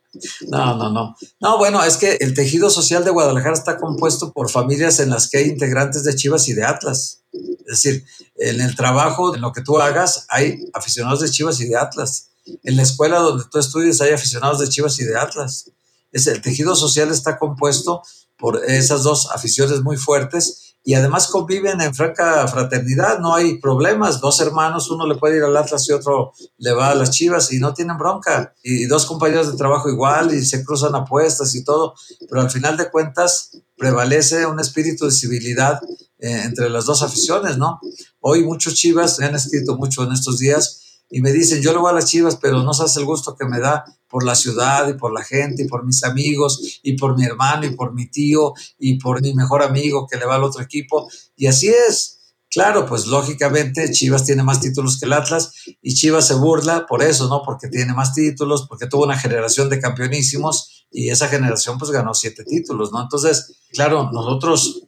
[0.48, 1.16] No, no, no.
[1.40, 5.30] No, bueno, es que el tejido social de Guadalajara está compuesto por familias en las
[5.30, 7.22] que hay integrantes de Chivas y de Atlas.
[7.32, 8.04] Es decir,
[8.38, 12.29] en el trabajo, en lo que tú hagas, hay aficionados de Chivas y de Atlas.
[12.64, 15.72] En la escuela donde tú estudias hay aficionados de Chivas y de Atlas.
[16.12, 18.02] Es, el tejido social está compuesto
[18.38, 24.22] por esas dos aficiones muy fuertes y además conviven en franca fraternidad, no hay problemas,
[24.22, 27.52] dos hermanos, uno le puede ir al Atlas y otro le va a las Chivas
[27.52, 31.64] y no tienen bronca, y dos compañeros de trabajo igual y se cruzan apuestas y
[31.64, 31.94] todo,
[32.30, 35.80] pero al final de cuentas prevalece un espíritu de civilidad
[36.18, 37.80] eh, entre las dos aficiones, ¿no?
[38.20, 41.90] Hoy muchos Chivas han escrito mucho en estos días y me dicen, yo le voy
[41.90, 44.94] a las Chivas, pero no sabes el gusto que me da por la ciudad y
[44.94, 48.54] por la gente y por mis amigos y por mi hermano y por mi tío
[48.78, 51.10] y por mi mejor amigo que le va al otro equipo.
[51.36, 52.18] Y así es.
[52.52, 55.54] Claro, pues lógicamente Chivas tiene más títulos que el Atlas
[55.84, 57.44] y Chivas se burla por eso, ¿no?
[57.44, 62.16] Porque tiene más títulos, porque tuvo una generación de campeonísimos y esa generación pues ganó
[62.16, 63.04] siete títulos, ¿no?
[63.04, 64.82] Entonces, claro, nosotros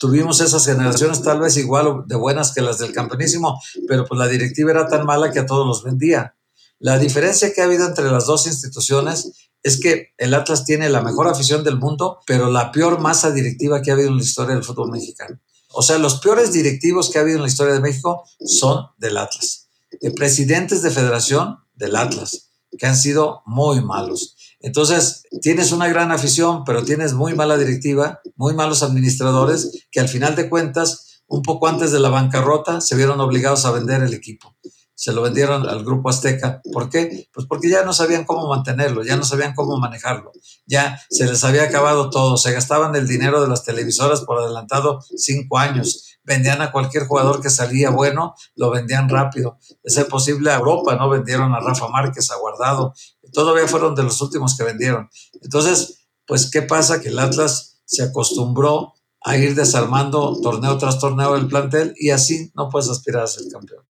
[0.00, 4.28] tuvimos esas generaciones tal vez igual de buenas que las del campeonísimo, pero pues la
[4.28, 6.34] directiva era tan mala que a todos los vendía.
[6.78, 11.02] La diferencia que ha habido entre las dos instituciones es que el Atlas tiene la
[11.02, 14.54] mejor afición del mundo, pero la peor masa directiva que ha habido en la historia
[14.54, 15.38] del fútbol mexicano.
[15.72, 19.18] O sea, los peores directivos que ha habido en la historia de México son del
[19.18, 19.68] Atlas.
[20.00, 22.48] De presidentes de federación del Atlas,
[22.78, 24.36] que han sido muy malos.
[24.60, 30.08] Entonces, tienes una gran afición, pero tienes muy mala directiva, muy malos administradores, que al
[30.08, 34.12] final de cuentas, un poco antes de la bancarrota, se vieron obligados a vender el
[34.12, 34.54] equipo.
[35.00, 36.60] Se lo vendieron al grupo Azteca.
[36.74, 37.26] ¿Por qué?
[37.32, 40.30] Pues porque ya no sabían cómo mantenerlo, ya no sabían cómo manejarlo.
[40.66, 42.36] Ya se les había acabado todo.
[42.36, 46.18] Se gastaban el dinero de las televisoras por adelantado cinco años.
[46.22, 49.58] Vendían a cualquier jugador que salía bueno, lo vendían rápido.
[49.82, 51.08] De ser posible a Europa, ¿no?
[51.08, 52.92] Vendieron a Rafa Márquez, a Guardado,
[53.32, 55.08] todavía fueron de los últimos que vendieron.
[55.42, 57.00] Entonces, pues, ¿qué pasa?
[57.00, 62.50] Que el Atlas se acostumbró a ir desarmando torneo tras torneo el plantel y así
[62.54, 63.84] no puedes aspirar a ser campeón.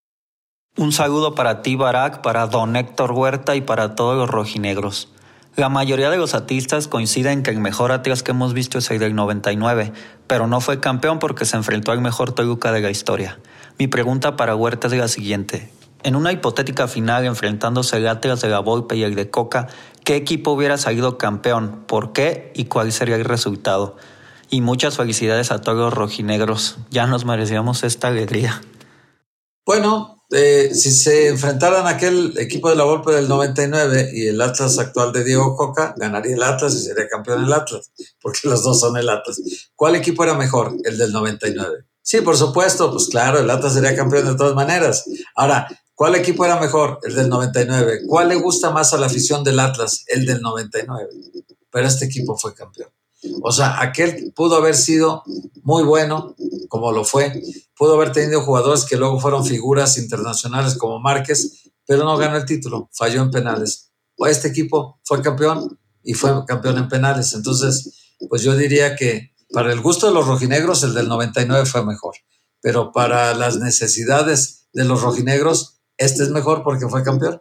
[0.77, 5.09] Un saludo para ti, Barak, para don Héctor Huerta y para todos los rojinegros.
[5.57, 9.01] La mayoría de los atistas coinciden que el mejor Atlas que hemos visto es el
[9.01, 9.93] del 99,
[10.27, 13.41] pero no fue campeón porque se enfrentó al mejor Toluca de la historia.
[13.79, 15.71] Mi pregunta para Huerta es la siguiente.
[16.03, 19.69] En una hipotética final enfrentándose el Atlas de la Volpe y el de Coca,
[20.03, 21.85] ¿qué equipo hubiera salido campeón?
[21.87, 22.53] ¿Por qué?
[22.55, 23.97] ¿Y cuál sería el resultado?
[24.49, 26.79] Y muchas felicidades a todos los rojinegros.
[26.91, 28.63] Ya nos merecíamos esta alegría.
[29.67, 34.79] Bueno, eh, si se enfrentaran aquel equipo de la Volpe del 99 y el Atlas
[34.79, 37.93] actual de Diego Coca, ganaría el Atlas y sería campeón el Atlas,
[38.23, 39.41] porque los dos son el Atlas.
[39.77, 40.75] ¿Cuál equipo era mejor?
[40.83, 41.85] El del 99.
[42.03, 45.05] Sí, por supuesto, pues claro, el Atlas sería campeón de todas maneras.
[45.37, 45.69] Ahora,
[46.01, 46.99] ¿Cuál equipo era mejor?
[47.03, 48.07] El del 99.
[48.07, 50.05] ¿Cuál le gusta más a la afición del Atlas?
[50.07, 51.11] El del 99.
[51.71, 52.89] Pero este equipo fue campeón.
[53.43, 55.23] O sea, aquel pudo haber sido
[55.63, 56.35] muy bueno,
[56.71, 57.43] como lo fue.
[57.77, 62.47] Pudo haber tenido jugadores que luego fueron figuras internacionales como Márquez, pero no ganó el
[62.47, 63.91] título, falló en penales.
[64.17, 67.35] O este equipo fue campeón y fue campeón en penales.
[67.35, 71.85] Entonces, pues yo diría que para el gusto de los rojinegros, el del 99 fue
[71.85, 72.15] mejor.
[72.63, 77.41] Pero para las necesidades de los rojinegros, este es mejor porque fue campeón.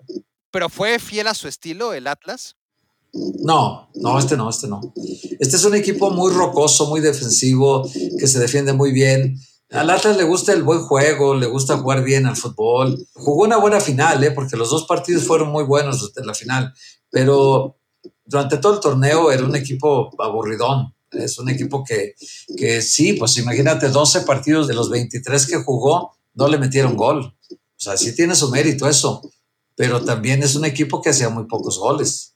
[0.52, 2.58] ¿Pero fue fiel a su estilo el Atlas?
[3.14, 4.82] No, no, este no, este no.
[5.40, 7.90] Este es un equipo muy rocoso, muy defensivo,
[8.20, 9.40] que se defiende muy bien.
[9.72, 13.00] Al Atlas le gusta el buen juego, le gusta jugar bien al fútbol.
[13.14, 14.32] Jugó una buena final, ¿eh?
[14.32, 16.74] porque los dos partidos fueron muy buenos en la final,
[17.10, 17.78] pero
[18.26, 20.94] durante todo el torneo era un equipo aburridón.
[21.12, 22.14] Es un equipo que,
[22.58, 27.34] que sí, pues imagínate, 12 partidos de los 23 que jugó, no le metieron gol.
[27.80, 29.22] O sea, sí tiene su mérito eso,
[29.76, 32.36] pero también es un equipo que hacía muy pocos goles.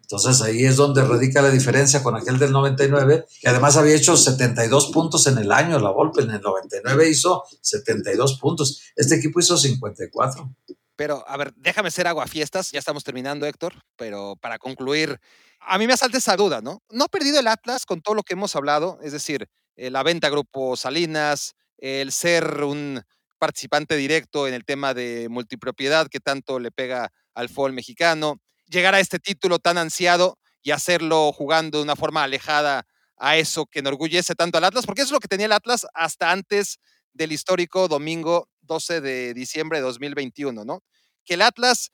[0.00, 4.16] Entonces ahí es donde radica la diferencia con aquel del 99, que además había hecho
[4.16, 9.38] 72 puntos en el año, la Volpe en el 99 hizo 72 puntos, este equipo
[9.38, 10.52] hizo 54.
[10.96, 15.18] Pero, a ver, déjame ser aguafiestas, ya estamos terminando, Héctor, pero para concluir,
[15.60, 16.82] a mí me asalta esa duda, ¿no?
[16.90, 19.46] No ha perdido el Atlas con todo lo que hemos hablado, es decir,
[19.76, 23.02] eh, la venta Grupo Salinas, el ser un
[23.44, 28.40] participante directo en el tema de multipropiedad que tanto le pega al fútbol mexicano,
[28.70, 32.86] llegar a este título tan ansiado y hacerlo jugando de una forma alejada
[33.18, 35.86] a eso que enorgullece tanto al Atlas, porque eso es lo que tenía el Atlas
[35.92, 36.78] hasta antes
[37.12, 40.82] del histórico domingo 12 de diciembre de 2021, ¿no?
[41.26, 41.90] Que el Atlas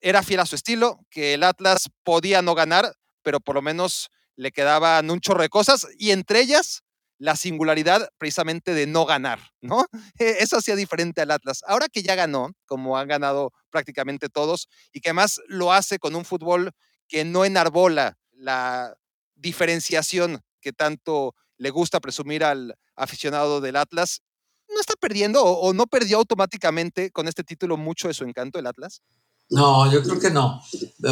[0.00, 4.08] era fiel a su estilo, que el Atlas podía no ganar, pero por lo menos
[4.36, 6.82] le quedaban un chorro de cosas y entre ellas
[7.18, 9.86] la singularidad precisamente de no ganar, ¿no?
[10.18, 11.62] E, eso hacía diferente al Atlas.
[11.66, 16.14] Ahora que ya ganó, como han ganado prácticamente todos, y que además lo hace con
[16.14, 16.72] un fútbol
[17.08, 18.96] que no enarbola la
[19.34, 24.22] diferenciación que tanto le gusta presumir al aficionado del Atlas,
[24.68, 28.66] ¿no está perdiendo o, no perdió automáticamente con este título mucho de su encanto el
[28.66, 29.02] Atlas?
[29.50, 30.60] No, yo creo que no.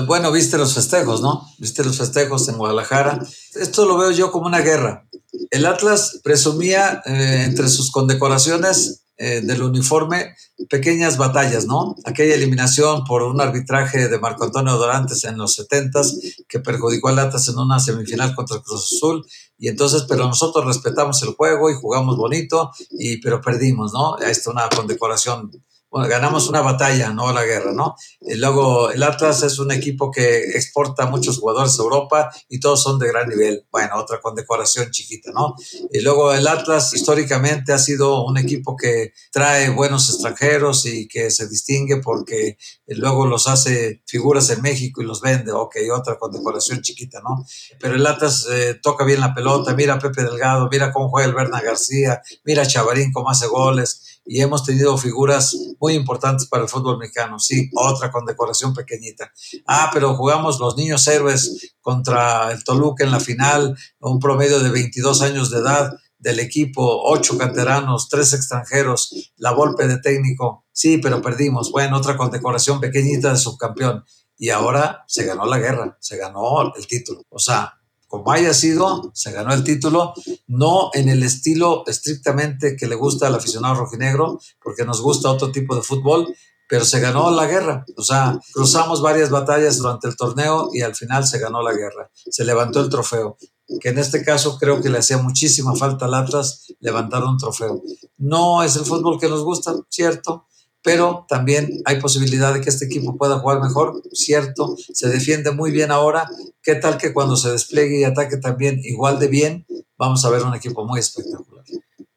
[0.06, 1.46] Bueno, viste los festejos, ¿no?
[1.58, 3.24] Viste los festejos en Guadalajara.
[3.54, 5.06] Esto lo veo yo como una guerra.
[5.50, 10.34] El Atlas presumía eh, entre sus condecoraciones eh, del uniforme
[10.68, 11.94] pequeñas batallas, ¿no?
[12.04, 16.00] Aquella eliminación por un arbitraje de Marco Antonio Dorantes en los 70
[16.48, 19.24] que perjudicó al Atlas en una semifinal contra el Cruz Azul
[19.58, 24.16] y entonces, pero nosotros respetamos el juego y jugamos bonito y pero perdimos, ¿no?
[24.16, 25.50] Ahí está una condecoración
[25.92, 27.96] bueno, ganamos una batalla, no la guerra, ¿no?
[28.22, 32.82] Y luego el Atlas es un equipo que exporta muchos jugadores a Europa y todos
[32.82, 33.66] son de gran nivel.
[33.70, 35.54] Bueno, otra condecoración chiquita, ¿no?
[35.92, 41.30] Y luego el Atlas históricamente ha sido un equipo que trae buenos extranjeros y que
[41.30, 45.52] se distingue porque luego los hace figuras en México y los vende.
[45.52, 47.44] Ok, otra condecoración chiquita, ¿no?
[47.78, 51.28] Pero el Atlas eh, toca bien la pelota, mira a Pepe Delgado, mira cómo juega
[51.28, 56.46] el Berna García, mira a Chavarín cómo hace goles y hemos tenido figuras muy importantes
[56.48, 57.38] para el fútbol mexicano.
[57.38, 59.32] Sí, otra condecoración pequeñita.
[59.66, 64.70] Ah, pero jugamos los niños héroes contra el Toluca en la final, un promedio de
[64.70, 70.66] 22 años de edad del equipo, ocho canteranos, tres extranjeros, la golpe de técnico.
[70.72, 71.72] Sí, pero perdimos.
[71.72, 74.04] Bueno, otra condecoración pequeñita de subcampeón.
[74.38, 77.22] Y ahora se ganó la guerra, se ganó el título.
[77.28, 77.74] O sea,
[78.12, 80.12] como haya sido, se ganó el título,
[80.46, 85.50] no en el estilo estrictamente que le gusta al aficionado rojinegro, porque nos gusta otro
[85.50, 86.28] tipo de fútbol,
[86.68, 87.86] pero se ganó la guerra.
[87.96, 92.10] O sea, cruzamos varias batallas durante el torneo y al final se ganó la guerra.
[92.12, 93.38] Se levantó el trofeo,
[93.80, 97.82] que en este caso creo que le hacía muchísima falta al Atlas levantar un trofeo.
[98.18, 100.48] No es el fútbol que nos gusta, cierto,
[100.82, 105.70] pero también hay posibilidad de que este equipo pueda jugar mejor, cierto, se defiende muy
[105.70, 106.28] bien ahora,
[106.62, 109.66] ¿qué tal que cuando se despliegue y ataque también igual de bien,
[109.96, 111.64] vamos a ver un equipo muy espectacular?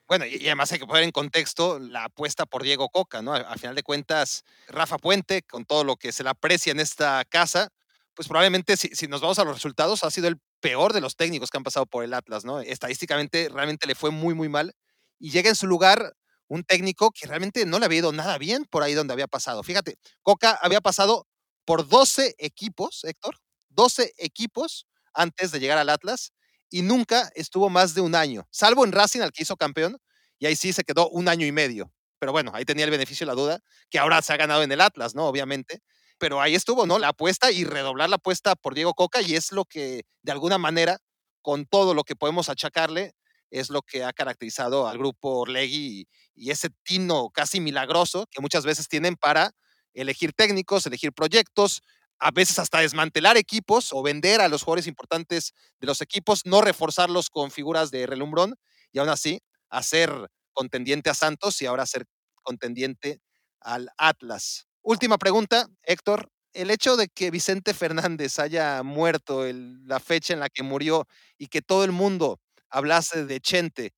[0.07, 3.33] Bueno, y además hay que poner en contexto la apuesta por Diego Coca, ¿no?
[3.33, 7.23] Al final de cuentas, Rafa Puente, con todo lo que se le aprecia en esta
[7.25, 7.69] casa,
[8.13, 11.15] pues probablemente si, si nos vamos a los resultados, ha sido el peor de los
[11.15, 12.59] técnicos que han pasado por el Atlas, ¿no?
[12.59, 14.75] Estadísticamente realmente le fue muy, muy mal.
[15.19, 16.15] Y llega en su lugar
[16.47, 19.63] un técnico que realmente no le había ido nada bien por ahí donde había pasado.
[19.63, 21.27] Fíjate, Coca había pasado
[21.65, 23.37] por 12 equipos, Héctor,
[23.69, 26.33] 12 equipos antes de llegar al Atlas
[26.69, 29.97] y nunca estuvo más de un año, salvo en Racing al que hizo campeón
[30.39, 31.91] y ahí sí se quedó un año y medio.
[32.19, 34.81] Pero bueno, ahí tenía el beneficio la duda, que ahora se ha ganado en el
[34.81, 35.25] Atlas, ¿no?
[35.27, 35.81] Obviamente.
[36.17, 36.97] Pero ahí estuvo, ¿no?
[36.97, 40.57] La apuesta y redoblar la apuesta por Diego Coca y es lo que, de alguna
[40.57, 40.99] manera,
[41.41, 43.13] con todo lo que podemos achacarle,
[43.59, 48.65] es lo que ha caracterizado al grupo Orlegui y, ese tino casi milagroso que muchas
[48.65, 49.51] veces tienen para
[49.93, 51.81] elegir técnicos, elegir proyectos,
[52.19, 56.61] a veces hasta desmantelar equipos o vender a los jugadores importantes de los equipos, no
[56.61, 58.55] reforzarlos con figuras de relumbrón
[58.91, 60.11] y aún así hacer
[60.51, 62.05] contendiente a Santos y ahora ser
[62.43, 63.21] contendiente
[63.61, 64.67] al Atlas.
[64.81, 66.29] Última pregunta, Héctor.
[66.53, 71.05] El hecho de que Vicente Fernández haya muerto la fecha en la que murió
[71.37, 72.39] y que todo el mundo
[72.75, 73.93] hablase de Chente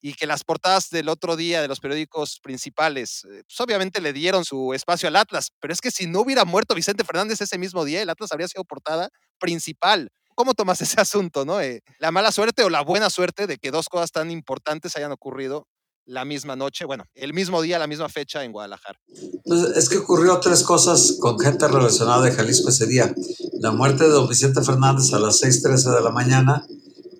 [0.00, 4.12] y que las portadas del otro día de los periódicos principales, eh, pues obviamente le
[4.12, 7.58] dieron su espacio al Atlas, pero es que si no hubiera muerto Vicente Fernández ese
[7.58, 9.08] mismo día, el Atlas habría sido portada
[9.40, 10.10] principal.
[10.34, 11.60] ¿Cómo tomas ese asunto, no?
[11.60, 15.10] Eh, la mala suerte o la buena suerte de que dos cosas tan importantes hayan
[15.10, 15.66] ocurrido
[16.04, 18.98] la misma noche, bueno, el mismo día, la misma fecha en Guadalajara.
[19.44, 23.14] Pues es que ocurrió tres cosas con gente relacionada de Jalisco ese día.
[23.60, 26.66] La muerte de don Vicente Fernández a las 6.13 de la mañana,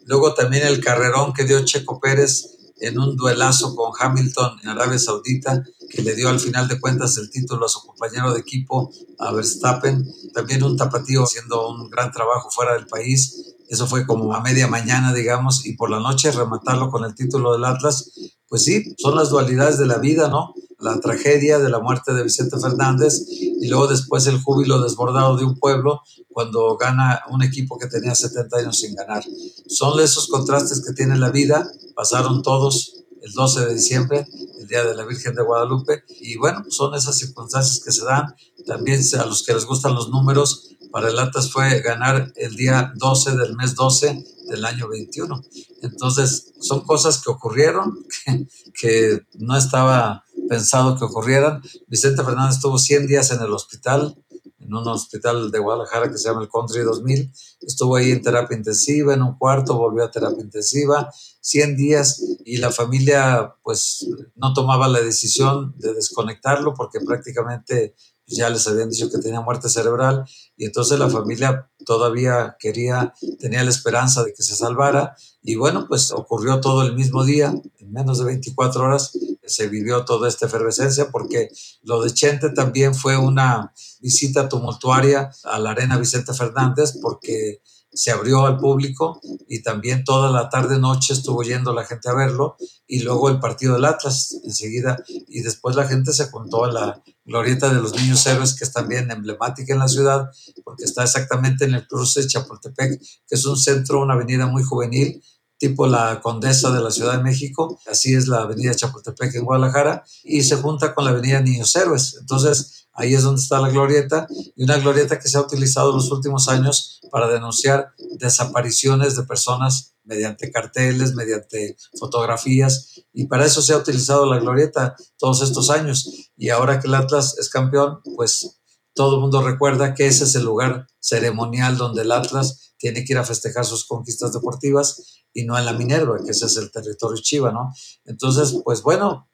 [0.08, 4.98] Luego también el carrerón que dio Checo Pérez en un duelazo con Hamilton en Arabia
[4.98, 8.90] Saudita, que le dio al final de cuentas el título a su compañero de equipo,
[9.18, 10.02] a Verstappen.
[10.32, 13.54] También un tapatío haciendo un gran trabajo fuera del país.
[13.68, 17.52] Eso fue como a media mañana, digamos, y por la noche rematarlo con el título
[17.52, 18.12] del Atlas.
[18.48, 20.54] Pues sí, son las dualidades de la vida, ¿no?
[20.78, 25.44] La tragedia de la muerte de Vicente Fernández y luego después el júbilo desbordado de
[25.44, 29.24] un pueblo cuando gana un equipo que tenía 70 años sin ganar.
[29.66, 34.26] Son esos contrastes que tiene la vida, pasaron todos el 12 de diciembre,
[34.60, 38.34] el Día de la Virgen de Guadalupe, y bueno, son esas circunstancias que se dan.
[38.66, 42.92] También a los que les gustan los números, para el Atlas fue ganar el día
[42.96, 45.42] 12 del mes 12 del año 21.
[45.82, 48.46] Entonces, son cosas que ocurrieron, que,
[48.78, 51.62] que no estaba pensado que ocurrieran.
[51.86, 54.16] Vicente Fernández estuvo 100 días en el hospital,
[54.60, 57.32] en un hospital de Guadalajara que se llama el Country 2000.
[57.62, 61.10] Estuvo ahí en terapia intensiva, en un cuarto, volvió a terapia intensiva,
[61.48, 67.94] 100 días y la familia pues no tomaba la decisión de desconectarlo porque prácticamente
[68.26, 70.26] ya les habían dicho que tenía muerte cerebral
[70.58, 75.86] y entonces la familia todavía quería, tenía la esperanza de que se salvara y bueno,
[75.88, 79.12] pues ocurrió todo el mismo día, en menos de 24 horas
[79.46, 81.48] se vivió toda esta efervescencia porque
[81.82, 87.62] lo de Chente también fue una visita tumultuaria a la Arena Vicente Fernández porque
[87.98, 92.14] se abrió al público y también toda la tarde noche estuvo yendo la gente a
[92.14, 95.02] verlo y luego el partido del Atlas enseguida.
[95.08, 98.72] Y después la gente se juntó a la glorieta de los niños héroes que es
[98.72, 100.30] también emblemática en la ciudad
[100.62, 104.62] porque está exactamente en el cruce de Chapultepec que es un centro, una avenida muy
[104.62, 105.20] juvenil
[105.58, 110.04] tipo la Condesa de la Ciudad de México, así es la avenida Chapultepec en Guadalajara,
[110.22, 112.16] y se junta con la avenida Niños Héroes.
[112.20, 114.26] Entonces, Ahí es donde está la glorieta
[114.56, 119.22] y una glorieta que se ha utilizado en los últimos años para denunciar desapariciones de
[119.22, 125.70] personas mediante carteles, mediante fotografías y para eso se ha utilizado la glorieta todos estos
[125.70, 128.58] años y ahora que el Atlas es campeón, pues
[128.94, 133.12] todo el mundo recuerda que ese es el lugar ceremonial donde el Atlas tiene que
[133.12, 136.72] ir a festejar sus conquistas deportivas y no en la Minerva, que ese es el
[136.72, 137.72] territorio chiva, ¿no?
[138.04, 139.28] Entonces, pues bueno,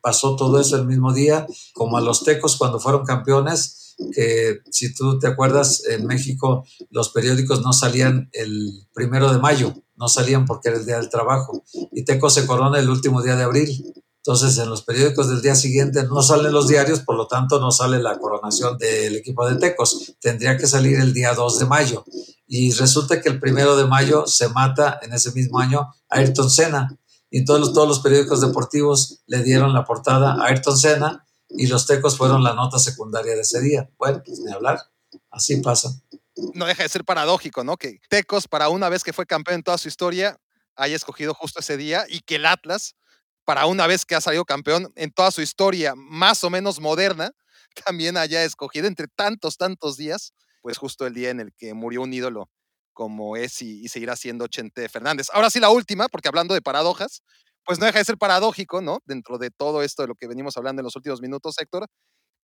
[0.00, 4.94] Pasó todo eso el mismo día, como a los tecos cuando fueron campeones, que si
[4.94, 10.46] tú te acuerdas, en México los periódicos no salían el primero de mayo, no salían
[10.46, 13.92] porque era el día del trabajo, y Tecos se corona el último día de abril.
[14.18, 17.70] Entonces, en los periódicos del día siguiente no salen los diarios, por lo tanto, no
[17.70, 20.16] sale la coronación del equipo de Tecos.
[20.20, 22.04] Tendría que salir el día 2 de mayo.
[22.46, 26.50] Y resulta que el primero de mayo se mata en ese mismo año a Ayrton
[26.50, 26.94] Senna
[27.30, 31.66] y todos los, todos los periódicos deportivos le dieron la portada a Ayrton Senna y
[31.66, 33.90] los tecos fueron la nota secundaria de ese día.
[33.98, 34.80] Bueno, pues ni hablar,
[35.30, 35.90] así pasa.
[36.54, 37.76] No deja de ser paradójico, ¿no?
[37.76, 40.38] Que Tecos, para una vez que fue campeón en toda su historia,
[40.76, 42.94] haya escogido justo ese día y que el Atlas,
[43.44, 47.32] para una vez que ha salido campeón en toda su historia más o menos moderna,
[47.86, 52.02] también haya escogido entre tantos, tantos días, pues justo el día en el que murió
[52.02, 52.50] un ídolo
[52.98, 55.28] como es y, seguirá siendo Chente Fernández.
[55.32, 57.22] Ahora sí la última, porque hablando de paradojas,
[57.64, 58.98] pues no deja de ser paradójico, ¿no?
[59.04, 61.86] Dentro de todo esto de lo que venimos hablando en los últimos minutos, Héctor,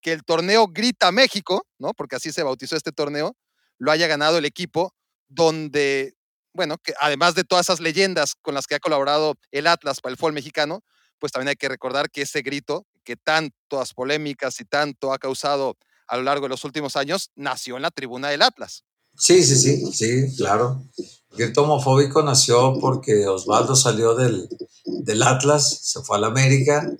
[0.00, 1.92] que el torneo Grita México, ¿no?
[1.92, 3.36] Porque así se bautizó este torneo,
[3.78, 4.94] lo haya ganado el equipo
[5.26, 6.14] donde,
[6.52, 10.12] bueno, que además de todas esas leyendas con las que ha colaborado el Atlas para
[10.12, 10.84] el fútbol mexicano,
[11.18, 15.76] pues también hay que recordar que ese grito que tantas polémicas y tanto ha causado
[16.06, 18.84] a lo largo de los últimos años, nació en la tribuna del Atlas.
[19.16, 20.82] Sí, sí, sí, sí, claro.
[21.30, 24.48] El grito homofóbico nació porque Osvaldo salió del,
[24.84, 26.92] del Atlas, se fue al América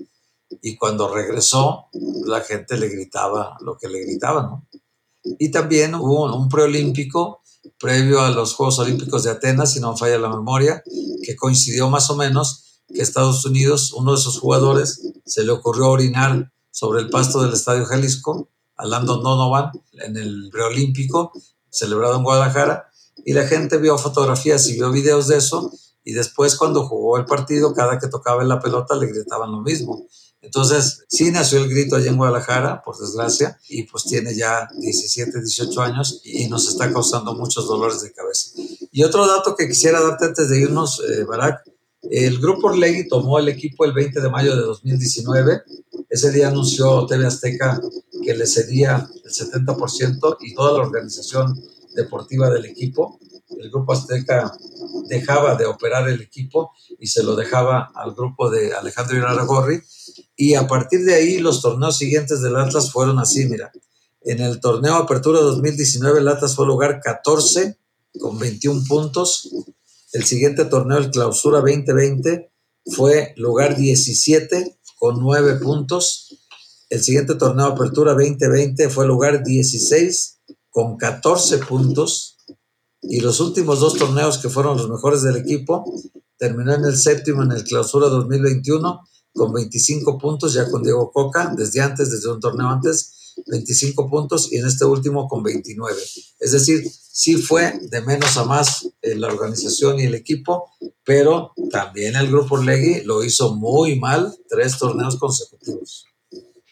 [0.62, 1.86] y cuando regresó
[2.26, 4.66] la gente le gritaba lo que le gritaba, ¿no?
[5.38, 7.40] Y también hubo un preolímpico
[7.78, 10.82] previo a los Juegos Olímpicos de Atenas, si no falla la memoria,
[11.22, 15.88] que coincidió más o menos que Estados Unidos, uno de sus jugadores, se le ocurrió
[15.90, 21.32] orinar sobre el pasto del Estadio Jalisco a Landon Donovan en el preolímpico
[21.74, 22.90] celebrado en Guadalajara,
[23.24, 25.72] y la gente vio fotografías y vio videos de eso,
[26.04, 30.06] y después cuando jugó el partido, cada que tocaba la pelota le gritaban lo mismo.
[30.42, 35.40] Entonces, sí nació el grito allá en Guadalajara, por desgracia, y pues tiene ya 17,
[35.40, 38.50] 18 años y nos está causando muchos dolores de cabeza.
[38.92, 41.24] Y otro dato que quisiera darte antes de irnos, eh,
[42.10, 45.62] el grupo Orlegui tomó el equipo el 20 de mayo de 2019.
[46.08, 47.80] Ese día anunció TV Azteca
[48.22, 51.60] que le cedía el 70% y toda la organización
[51.94, 53.18] deportiva del equipo.
[53.58, 54.52] El grupo Azteca
[55.08, 59.80] dejaba de operar el equipo y se lo dejaba al grupo de Alejandro Gorri.
[60.36, 63.72] Y a partir de ahí los torneos siguientes del Atlas fueron así, mira.
[64.22, 67.78] En el torneo Apertura 2019 el Atlas fue lugar 14
[68.18, 69.50] con 21 puntos.
[70.14, 72.52] El siguiente torneo, el Clausura 2020,
[72.86, 76.46] fue lugar 17 con 9 puntos.
[76.88, 80.38] El siguiente torneo Apertura 2020 fue lugar 16
[80.70, 82.36] con 14 puntos.
[83.02, 85.84] Y los últimos dos torneos que fueron los mejores del equipo,
[86.38, 89.00] terminó en el séptimo en el Clausura 2021
[89.32, 94.52] con 25 puntos, ya con Diego Coca, desde antes, desde un torneo antes, 25 puntos
[94.52, 95.96] y en este último con 29.
[96.40, 100.70] Es decir, sí fue de menos a más eh, la organización y el equipo,
[101.04, 106.06] pero también el grupo Legui lo hizo muy mal, tres torneos consecutivos.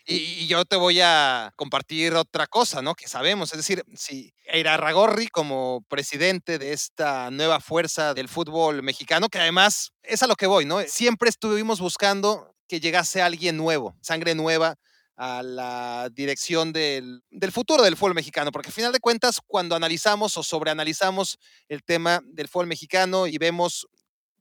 [0.05, 2.95] Y, yo te voy a compartir otra cosa, ¿no?
[2.95, 9.29] Que sabemos, es decir, si Ragorri como presidente de esta nueva fuerza del fútbol mexicano,
[9.29, 10.81] que además es a lo que voy, ¿no?
[10.83, 14.77] Siempre estuvimos buscando que llegase alguien nuevo, sangre nueva
[15.25, 19.77] a la dirección del, del futuro del fútbol mexicano, porque al final de cuentas, cuando
[19.77, 23.87] analizamos o sobreanalizamos el tema del fútbol mexicano y vemos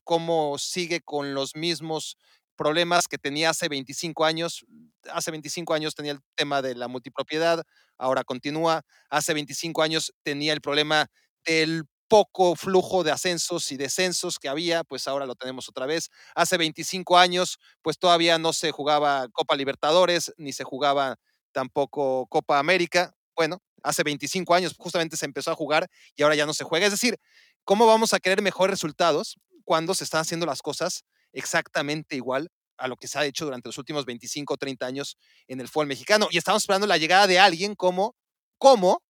[0.04, 2.18] cómo sigue con los mismos
[2.56, 4.66] problemas que tenía hace 25 años.
[5.14, 7.64] Hace 25 años tenía el tema de la multipropiedad,
[8.00, 8.82] ahora continúa.
[9.12, 11.12] Hace 25 años tenía el problema
[11.46, 16.10] del poco flujo de ascensos y descensos que había, pues ahora lo tenemos otra vez.
[16.36, 21.16] Hace 25 años, pues todavía no se jugaba Copa Libertadores, ni se jugaba
[21.54, 23.14] tampoco Copa América.
[23.34, 26.86] Bueno, hace 25 años justamente se empezó a jugar y ahora ya no se juega.
[26.86, 27.16] Es decir,
[27.64, 32.90] ¿cómo vamos a querer mejores resultados cuando se están haciendo las cosas exactamente igual a
[32.90, 35.16] lo que se ha hecho durante los últimos 25 o 30 años
[35.48, 36.28] en el fútbol mexicano?
[36.30, 38.16] Y estamos esperando la llegada de alguien como,
[38.58, 39.02] como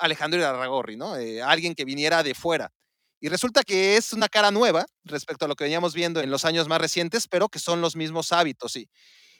[0.00, 1.16] Alejandro Irarragorri, ¿no?
[1.16, 2.72] Eh, alguien que viniera de fuera.
[3.20, 6.44] Y resulta que es una cara nueva respecto a lo que veníamos viendo en los
[6.44, 8.88] años más recientes, pero que son los mismos hábitos, sí.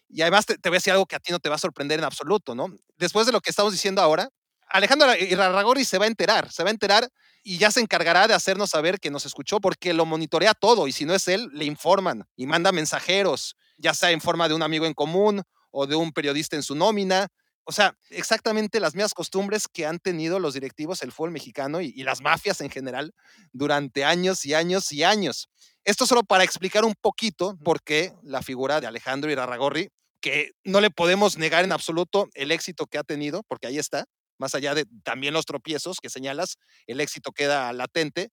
[0.08, 1.98] Y además te, voy a decir algo que a ti no te va a sorprender
[1.98, 2.66] en absoluto, ¿no?
[2.98, 4.28] Después de lo que estamos diciendo ahora,
[4.68, 7.08] Alejandro Irarragorri se va a enterar, se va a enterar
[7.42, 10.92] y ya se encargará de hacernos saber que nos escuchó porque lo monitorea todo y
[10.92, 14.62] si no es él, le informan y manda mensajeros, ya sea en forma de un
[14.62, 17.28] amigo en común o de un periodista en su nómina
[17.70, 21.92] o sea, exactamente las mismas costumbres que han tenido los directivos del fútbol mexicano y,
[22.02, 23.14] las mafias en general
[23.52, 25.48] durante años y años y años.
[25.84, 29.88] Esto solo para explicar un poquito por qué la figura de Alejandro Irarragorri,
[30.20, 34.06] que no le podemos negar en absoluto el éxito que ha tenido, porque ahí está,
[34.36, 36.56] más allá de también los tropiezos que señalas,
[36.88, 38.30] el éxito queda latente,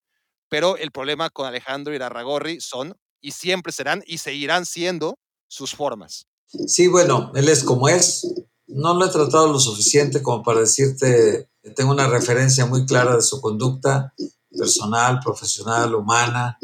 [0.49, 6.25] pero el problema con Alejandro Irarragorri son y siempre serán y seguirán siendo sus formas.
[6.47, 8.25] Sí, bueno, él es como es,
[8.67, 13.21] no lo he tratado lo suficiente como para decirte, tengo una referencia muy clara de
[13.21, 14.13] su conducta
[14.57, 16.57] personal, profesional, humana.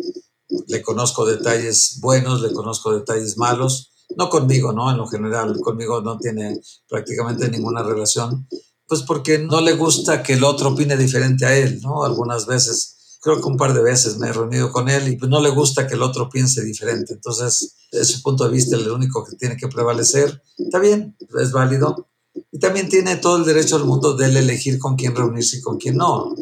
[0.68, 3.92] Le conozco detalles buenos, le conozco detalles malos.
[4.18, 4.92] No conmigo, ¿no?
[4.92, 8.48] En lo general, conmigo no tiene prácticamente ninguna relación.
[8.88, 12.04] Pues porque no le gusta que el otro opine diferente a él, ¿no?
[12.04, 15.40] Algunas veces creo que un par de veces me he reunido con él y no
[15.40, 17.14] le gusta que el otro piense diferente.
[17.14, 21.54] Entonces, desde su punto de vista, el único que tiene que prevalecer, está bien, es
[21.54, 22.10] válido.
[22.52, 25.78] Y también tiene todo el derecho del mundo de elegir con quién reunirse y con
[25.78, 26.36] quién no.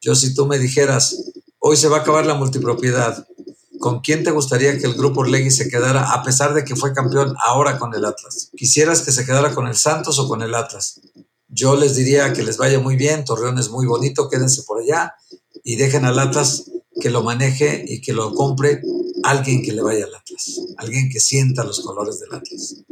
[0.00, 1.16] Yo si tú me dijeras,
[1.60, 3.26] hoy se va a acabar la multipropiedad,
[3.78, 6.92] ¿con quién te gustaría que el grupo Orlegui se quedara a pesar de que fue
[6.92, 8.50] campeón ahora con el Atlas?
[8.56, 11.00] ¿Quisieras que se quedara con el Santos o con el Atlas?
[11.46, 15.14] Yo les diría que les vaya muy bien, Torreón es muy bonito, quédense por allá
[15.64, 18.82] y dejen al Atlas que lo maneje y que lo compre
[19.24, 22.84] alguien que le vaya al Atlas, alguien que sienta los colores del Atlas.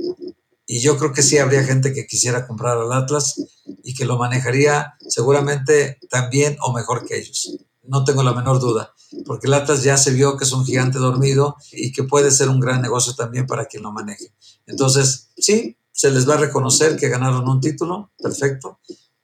[0.66, 3.40] Y yo creo que sí habría gente que quisiera comprar al Atlas
[3.84, 7.58] y que lo manejaría seguramente tan bien o mejor que ellos.
[7.82, 8.94] No tengo la menor duda,
[9.26, 12.48] porque el Atlas ya se vio que es un gigante dormido y que puede ser
[12.48, 14.32] un gran negocio también para quien lo maneje.
[14.66, 18.80] Entonces, sí, se les va a reconocer que ganaron un título, perfecto,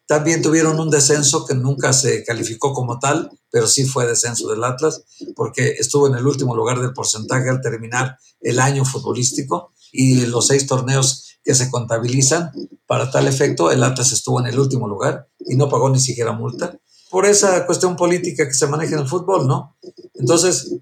[0.08, 4.64] también tuvieron un descenso que nunca se calificó como tal, pero sí fue descenso del
[4.64, 5.04] Atlas,
[5.36, 10.46] porque estuvo en el último lugar del porcentaje al terminar el año futbolístico y los
[10.46, 12.50] seis torneos que se contabilizan
[12.86, 16.32] para tal efecto, el Atlas estuvo en el último lugar y no pagó ni siquiera
[16.32, 16.78] multa
[17.10, 19.76] por esa cuestión política que se maneja en el fútbol, ¿no?
[20.14, 20.74] Entonces,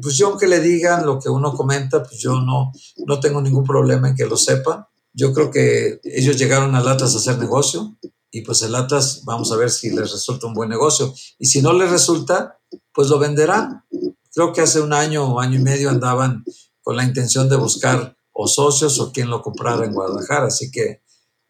[0.00, 2.72] pues yo aunque le digan lo que uno comenta, pues yo no,
[3.06, 4.88] no tengo ningún problema en que lo sepa.
[5.12, 7.96] Yo creo que ellos llegaron al Atlas a hacer negocio,
[8.34, 11.14] y pues el Atlas vamos a ver si les resulta un buen negocio.
[11.38, 12.58] Y si no les resulta,
[12.94, 13.84] pues lo venderán.
[14.32, 16.42] Creo que hace un año o año y medio andaban
[16.80, 20.46] con la intención de buscar o socios o quien lo comprara en Guadalajara.
[20.46, 21.02] Así que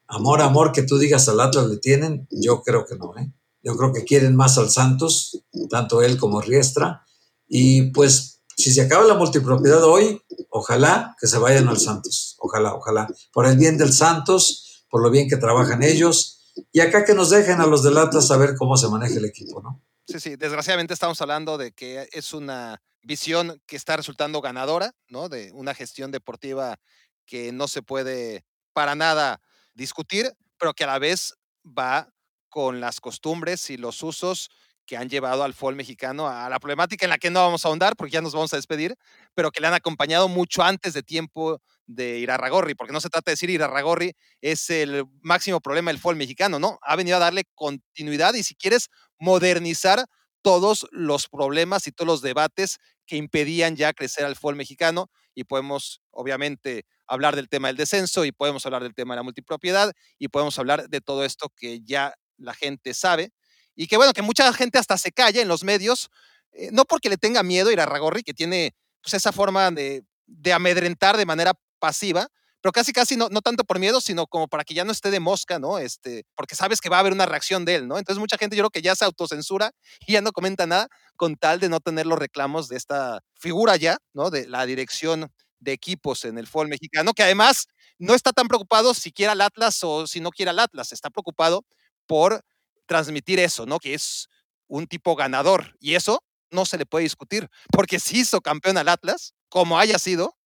[0.09, 3.17] amor, amor que tú digas al Atlas le tienen, yo creo que no.
[3.17, 3.33] ¿eh?
[3.63, 7.07] Yo creo que quieren más al Santos, tanto él como Riestra.
[7.47, 10.21] Y pues si se acaba la multipropiedad hoy,
[10.51, 12.35] ojalá que se vayan al Santos.
[12.41, 13.07] Ojalá, ojalá.
[13.33, 16.41] Por el bien del Santos, por lo bien que trabajan ellos
[16.73, 19.63] y acá que nos dejen a los del Atlas saber cómo se maneja el equipo,
[19.63, 19.83] ¿no?
[20.07, 25.29] Sí, sí, desgraciadamente estamos hablando de que es una visión que está resultando ganadora, ¿no?
[25.29, 26.77] De una gestión deportiva
[27.25, 29.41] que no se puede para nada
[29.75, 31.35] discutir, pero que a la vez
[31.67, 32.13] va
[32.49, 34.51] con las costumbres y los usos
[34.85, 37.69] que han llevado al fútbol mexicano a la problemática en la que no vamos a
[37.69, 38.97] ahondar porque ya nos vamos a despedir,
[39.35, 43.31] pero que le han acompañado mucho antes de tiempo de Irarragorri, porque no se trata
[43.31, 46.79] de decir Irarragorri es el máximo problema del fútbol mexicano, ¿no?
[46.83, 48.89] Ha venido a darle continuidad y si quieres
[49.19, 50.07] modernizar
[50.43, 55.45] todos los problemas y todos los debates que impedían ya crecer al fútbol mexicano y
[55.45, 59.93] podemos obviamente hablar del tema del descenso y podemos hablar del tema de la multipropiedad
[60.19, 63.31] y podemos hablar de todo esto que ya la gente sabe
[63.75, 66.11] y que bueno, que mucha gente hasta se calla en los medios,
[66.53, 70.53] eh, no porque le tenga miedo a Irarragorri, que tiene pues, esa forma de, de
[70.53, 72.29] amedrentar de manera pasiva,
[72.61, 75.11] pero casi casi no, no tanto por miedo, sino como para que ya no esté
[75.11, 75.79] de mosca, ¿no?
[75.79, 77.99] Este, porque sabes que va a haber una reacción de él, ¿no?
[77.99, 79.73] Entonces mucha gente yo creo que ya se autocensura
[80.07, 80.87] y ya no comenta nada
[81.17, 84.31] con tal de no tener los reclamos de esta figura ya, ¿no?
[84.31, 87.67] De la dirección de equipos en el fútbol mexicano, que además
[87.99, 91.11] no está tan preocupado si quiere al Atlas o si no quiere al Atlas, está
[91.11, 91.65] preocupado
[92.07, 92.45] por
[92.87, 93.79] transmitir eso, ¿no?
[93.81, 94.29] Que es
[94.69, 96.23] un tipo ganador y eso
[96.53, 100.37] no se le puede discutir, porque si hizo campeón al Atlas, como haya sido,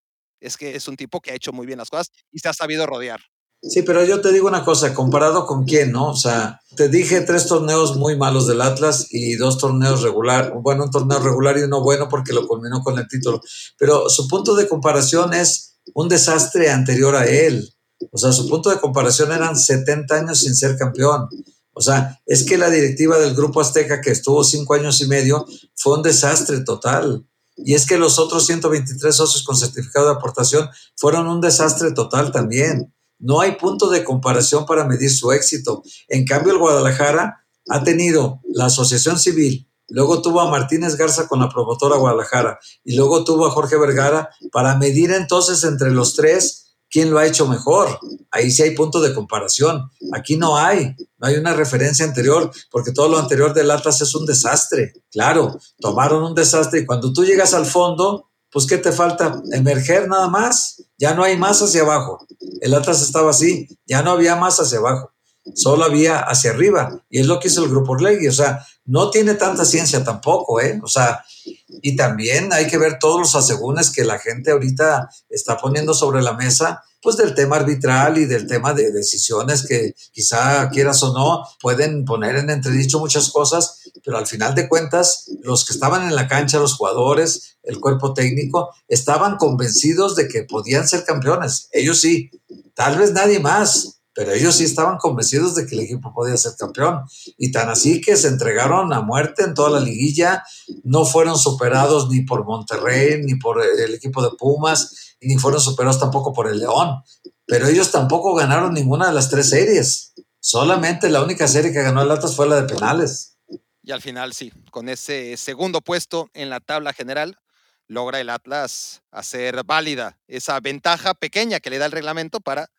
[0.40, 2.52] es que es un tipo que ha hecho muy bien las cosas y se ha
[2.52, 3.20] sabido rodear.
[3.62, 6.10] Sí, pero yo te digo una cosa, comparado con quién, ¿no?
[6.10, 10.84] O sea, te dije tres torneos muy malos del Atlas y dos torneos regular, bueno,
[10.84, 13.40] un torneo regular y uno bueno porque lo culminó con el título,
[13.78, 17.68] pero su punto de comparación es un desastre anterior a él.
[18.12, 21.28] O sea, su punto de comparación eran 70 años sin ser campeón.
[21.72, 25.46] O sea, es que la directiva del Grupo Azteca, que estuvo cinco años y medio,
[25.74, 27.26] fue un desastre total.
[27.56, 32.30] Y es que los otros 123 socios con certificado de aportación fueron un desastre total
[32.30, 32.94] también.
[33.18, 35.82] No hay punto de comparación para medir su éxito.
[36.08, 41.40] En cambio, el Guadalajara ha tenido la Asociación Civil, luego tuvo a Martínez Garza con
[41.40, 46.65] la promotora Guadalajara y luego tuvo a Jorge Vergara para medir entonces entre los tres
[46.90, 47.98] quién lo ha hecho mejor.
[48.30, 49.90] Ahí sí hay punto de comparación.
[50.12, 54.14] Aquí no hay, no hay una referencia anterior, porque todo lo anterior del Atlas es
[54.14, 54.92] un desastre.
[55.10, 59.42] Claro, tomaron un desastre y cuando tú llegas al fondo, pues ¿qué te falta?
[59.52, 60.82] Emerger nada más.
[60.98, 62.26] Ya no hay más hacia abajo.
[62.60, 65.12] El Atlas estaba así, ya no había más hacia abajo.
[65.54, 67.04] Solo había hacia arriba.
[67.08, 68.26] Y es lo que hizo el Grupo Orlegui.
[68.28, 70.80] O sea, no tiene tanta ciencia tampoco, ¿eh?
[70.82, 71.24] O sea,
[71.68, 76.22] y también hay que ver todos los asegúnes que la gente ahorita está poniendo sobre
[76.22, 81.12] la mesa, pues del tema arbitral y del tema de decisiones que quizá quieras o
[81.12, 86.06] no pueden poner en entredicho muchas cosas, pero al final de cuentas, los que estaban
[86.06, 91.68] en la cancha, los jugadores, el cuerpo técnico, estaban convencidos de que podían ser campeones.
[91.72, 92.30] Ellos sí,
[92.74, 96.52] tal vez nadie más, pero ellos sí estaban convencidos de que el equipo podía ser
[96.58, 97.04] campeón.
[97.36, 100.42] Y tan así que se entregaron a muerte en toda la liguilla,
[100.84, 106.00] no fueron superados ni por Monterrey, ni por el equipo de Pumas, ni fueron superados
[106.00, 107.02] tampoco por el León.
[107.44, 110.14] Pero ellos tampoco ganaron ninguna de las tres series.
[110.40, 113.36] Solamente la única serie que ganó el Atlas fue la de penales.
[113.82, 117.38] Y al final sí, con ese segundo puesto en la tabla general,
[117.86, 122.70] logra el Atlas hacer válida esa ventaja pequeña que le da el reglamento para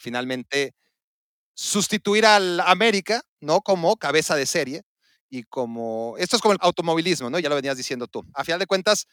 [0.00, 0.74] finalmente
[1.54, 3.60] sustituir al América, ¿no?
[3.60, 4.82] Como cabeza de serie
[5.28, 7.38] y como, esto es como el automovilismo, ¿no?
[7.38, 8.24] Ya lo venías diciendo tú.
[8.34, 9.06] A final de cuentas,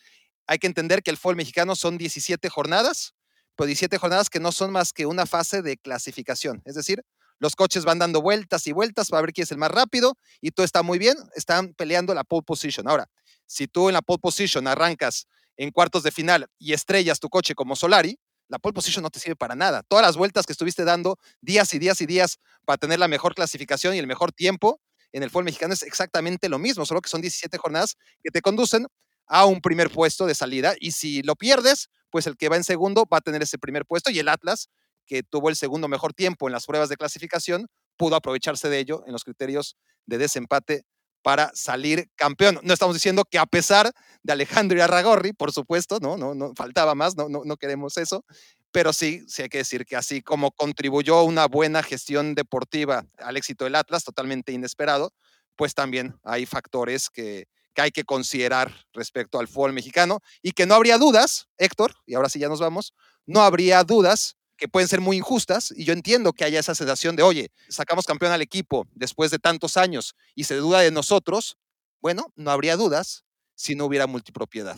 [0.47, 3.13] hay que entender que el fútbol mexicano son 17 jornadas,
[3.55, 6.61] pero 17 jornadas que no son más que una fase de clasificación.
[6.65, 7.03] Es decir,
[7.39, 10.51] los coches van dando vueltas y vueltas para ver quién es el más rápido y
[10.51, 12.87] todo está muy bien, están peleando la pole position.
[12.87, 13.09] Ahora,
[13.45, 15.27] si tú en la pole position arrancas
[15.57, 18.17] en cuartos de final y estrellas tu coche como Solari,
[18.49, 19.83] la pole position no te sirve para nada.
[19.83, 23.35] Todas las vueltas que estuviste dando días y días y días para tener la mejor
[23.35, 24.79] clasificación y el mejor tiempo
[25.11, 28.41] en el fútbol mexicano es exactamente lo mismo, solo que son 17 jornadas que te
[28.41, 28.87] conducen
[29.27, 32.63] a un primer puesto de salida y si lo pierdes, pues el que va en
[32.63, 34.69] segundo va a tener ese primer puesto y el Atlas,
[35.05, 37.67] que tuvo el segundo mejor tiempo en las pruebas de clasificación,
[37.97, 40.83] pudo aprovecharse de ello en los criterios de desempate
[41.27, 42.57] para salir campeón.
[42.63, 43.91] No estamos diciendo que a pesar
[44.23, 48.23] de Alejandro Arragorri, por supuesto, no, no, no faltaba más, no, no, no queremos eso,
[48.71, 53.35] pero sí, sí hay que decir que así como contribuyó una buena gestión deportiva al
[53.35, 55.11] éxito del Atlas, totalmente inesperado,
[55.57, 60.65] pues también hay factores que, que hay que considerar respecto al fútbol mexicano y que
[60.65, 62.93] no habría dudas, Héctor, y ahora sí ya nos vamos,
[63.25, 67.15] no habría dudas que pueden ser muy injustas y yo entiendo que haya esa sensación
[67.15, 71.57] de, oye, sacamos campeón al equipo después de tantos años y se duda de nosotros,
[72.01, 73.23] bueno, no habría dudas
[73.55, 74.77] si no hubiera multipropiedad.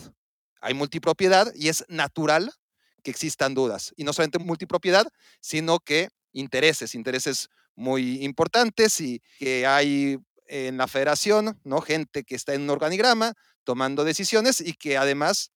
[0.61, 2.53] Hay multipropiedad y es natural
[3.03, 3.93] que existan dudas.
[3.95, 5.07] Y no solamente multipropiedad,
[5.39, 11.81] sino que intereses, intereses muy importantes y que hay en la federación, ¿no?
[11.81, 13.34] Gente que está en un organigrama
[13.64, 15.51] tomando decisiones y que además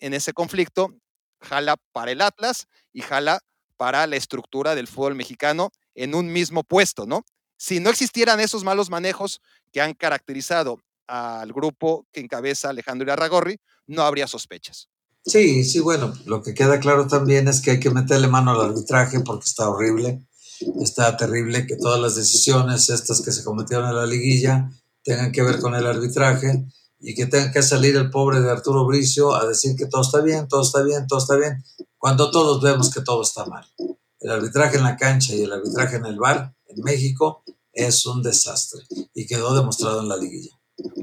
[0.00, 0.94] en ese conflicto
[1.40, 3.40] jala para el Atlas y jala
[3.82, 7.24] para la estructura del fútbol mexicano en un mismo puesto, ¿no?
[7.56, 9.40] Si no existieran esos malos manejos
[9.72, 10.78] que han caracterizado
[11.08, 14.88] al grupo que encabeza Alejandro Irarragorri, no habría sospechas.
[15.26, 18.70] Sí, sí, bueno, lo que queda claro también es que hay que meterle mano al
[18.70, 20.28] arbitraje porque está horrible,
[20.80, 24.70] está terrible que todas las decisiones estas que se cometieron en la liguilla
[25.02, 26.66] tengan que ver con el arbitraje
[27.02, 30.20] y que tenga que salir el pobre de Arturo Bricio a decir que todo está
[30.20, 31.62] bien, todo está bien, todo está bien,
[31.98, 33.66] cuando todos vemos que todo está mal.
[34.20, 37.42] El arbitraje en la cancha y el arbitraje en el bar en México
[37.72, 38.84] es un desastre
[39.14, 40.52] y quedó demostrado en la liguilla.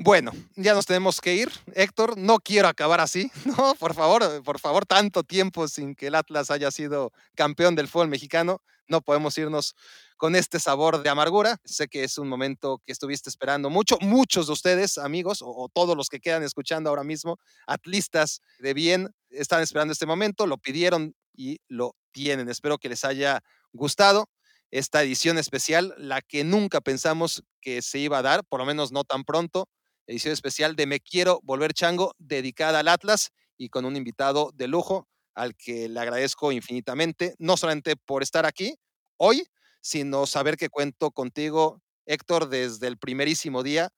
[0.01, 1.51] Bueno, ya nos tenemos que ir.
[1.73, 3.31] Héctor, no quiero acabar así.
[3.45, 7.87] No, por favor, por favor, tanto tiempo sin que el Atlas haya sido campeón del
[7.87, 8.61] fútbol mexicano.
[8.87, 9.75] No podemos irnos
[10.19, 11.57] con este sabor de amargura.
[11.63, 13.97] Sé que es un momento que estuviste esperando mucho.
[14.01, 19.09] Muchos de ustedes, amigos, o, todos los que quedan escuchando ahora mismo, atlistas de bien,
[19.29, 22.49] están esperando este momento, lo pidieron y lo tienen.
[22.49, 23.41] Espero que les haya
[23.71, 24.29] gustado
[24.71, 28.91] esta edición especial, la que nunca pensamos que se iba a dar, por lo menos
[28.91, 29.69] no tan pronto,
[30.05, 34.67] edición especial de Me Quiero Volver Chango, dedicada al Atlas y con un invitado de
[34.67, 38.75] lujo al que le agradezco infinitamente, no solamente por estar aquí
[39.15, 39.47] hoy,
[39.81, 43.89] sino saber que cuento contigo, Héctor, desde el primerísimo día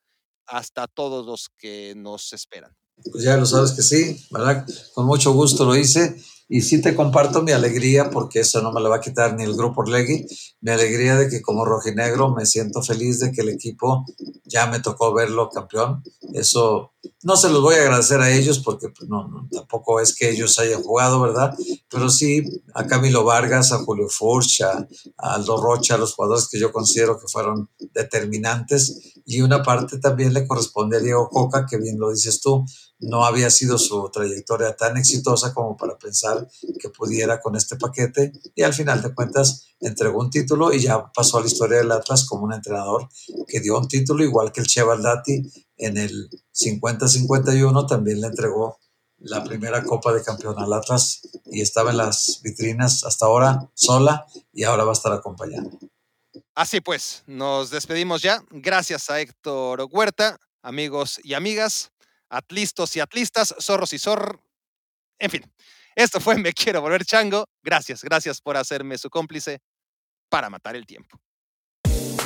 [0.46, 2.76] hasta todos los que nos esperan.
[3.12, 4.66] Pues ya lo sabes que sí, ¿verdad?
[4.94, 6.22] Con mucho gusto lo hice
[6.54, 9.44] y sí te comparto mi alegría, porque eso no me lo va a quitar ni
[9.44, 10.28] el grupo Orlegui,
[10.60, 14.06] mi alegría de que como rojinegro me siento feliz de que el equipo
[14.44, 16.04] ya me tocó verlo campeón.
[16.34, 16.92] Eso
[17.24, 20.60] no se los voy a agradecer a ellos porque pues, no, tampoco es que ellos
[20.60, 21.56] hayan jugado, ¿verdad?
[21.90, 22.44] Pero sí
[22.76, 24.86] a Camilo Vargas, a Julio Furch, a,
[25.20, 29.14] a Aldo Rocha, a los jugadores que yo considero que fueron determinantes.
[29.26, 32.66] Y una parte también le corresponde a Diego Coca, que bien lo dices tú,
[33.02, 36.48] no había sido su trayectoria tan exitosa como para pensar
[36.80, 41.12] que pudiera con este paquete y al final de cuentas entregó un título y ya
[41.12, 43.10] pasó a la historia del Atlas como un entrenador
[43.48, 45.42] que dio un título igual que el Che Valdati
[45.78, 48.78] en el 50-51 también le entregó
[49.18, 54.26] la primera Copa de Campeón al Atlas y estaba en las vitrinas hasta ahora sola
[54.54, 55.78] y ahora va a estar acompañando.
[56.56, 58.44] Así pues, nos despedimos ya.
[58.50, 61.91] Gracias a Héctor Huerta, amigos y amigas
[62.32, 64.42] atlistos y atlistas, zorros y zor.
[65.20, 65.44] En fin,
[65.96, 67.46] esto fue Me Quiero Volver Chango.
[67.62, 69.60] Gracias, gracias por hacerme su cómplice
[70.30, 71.20] para matar el tiempo.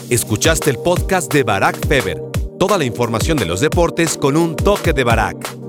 [0.10, 2.22] Escuchaste el podcast de Barack Feber.
[2.60, 5.65] Toda la información de los deportes con un toque de Barack.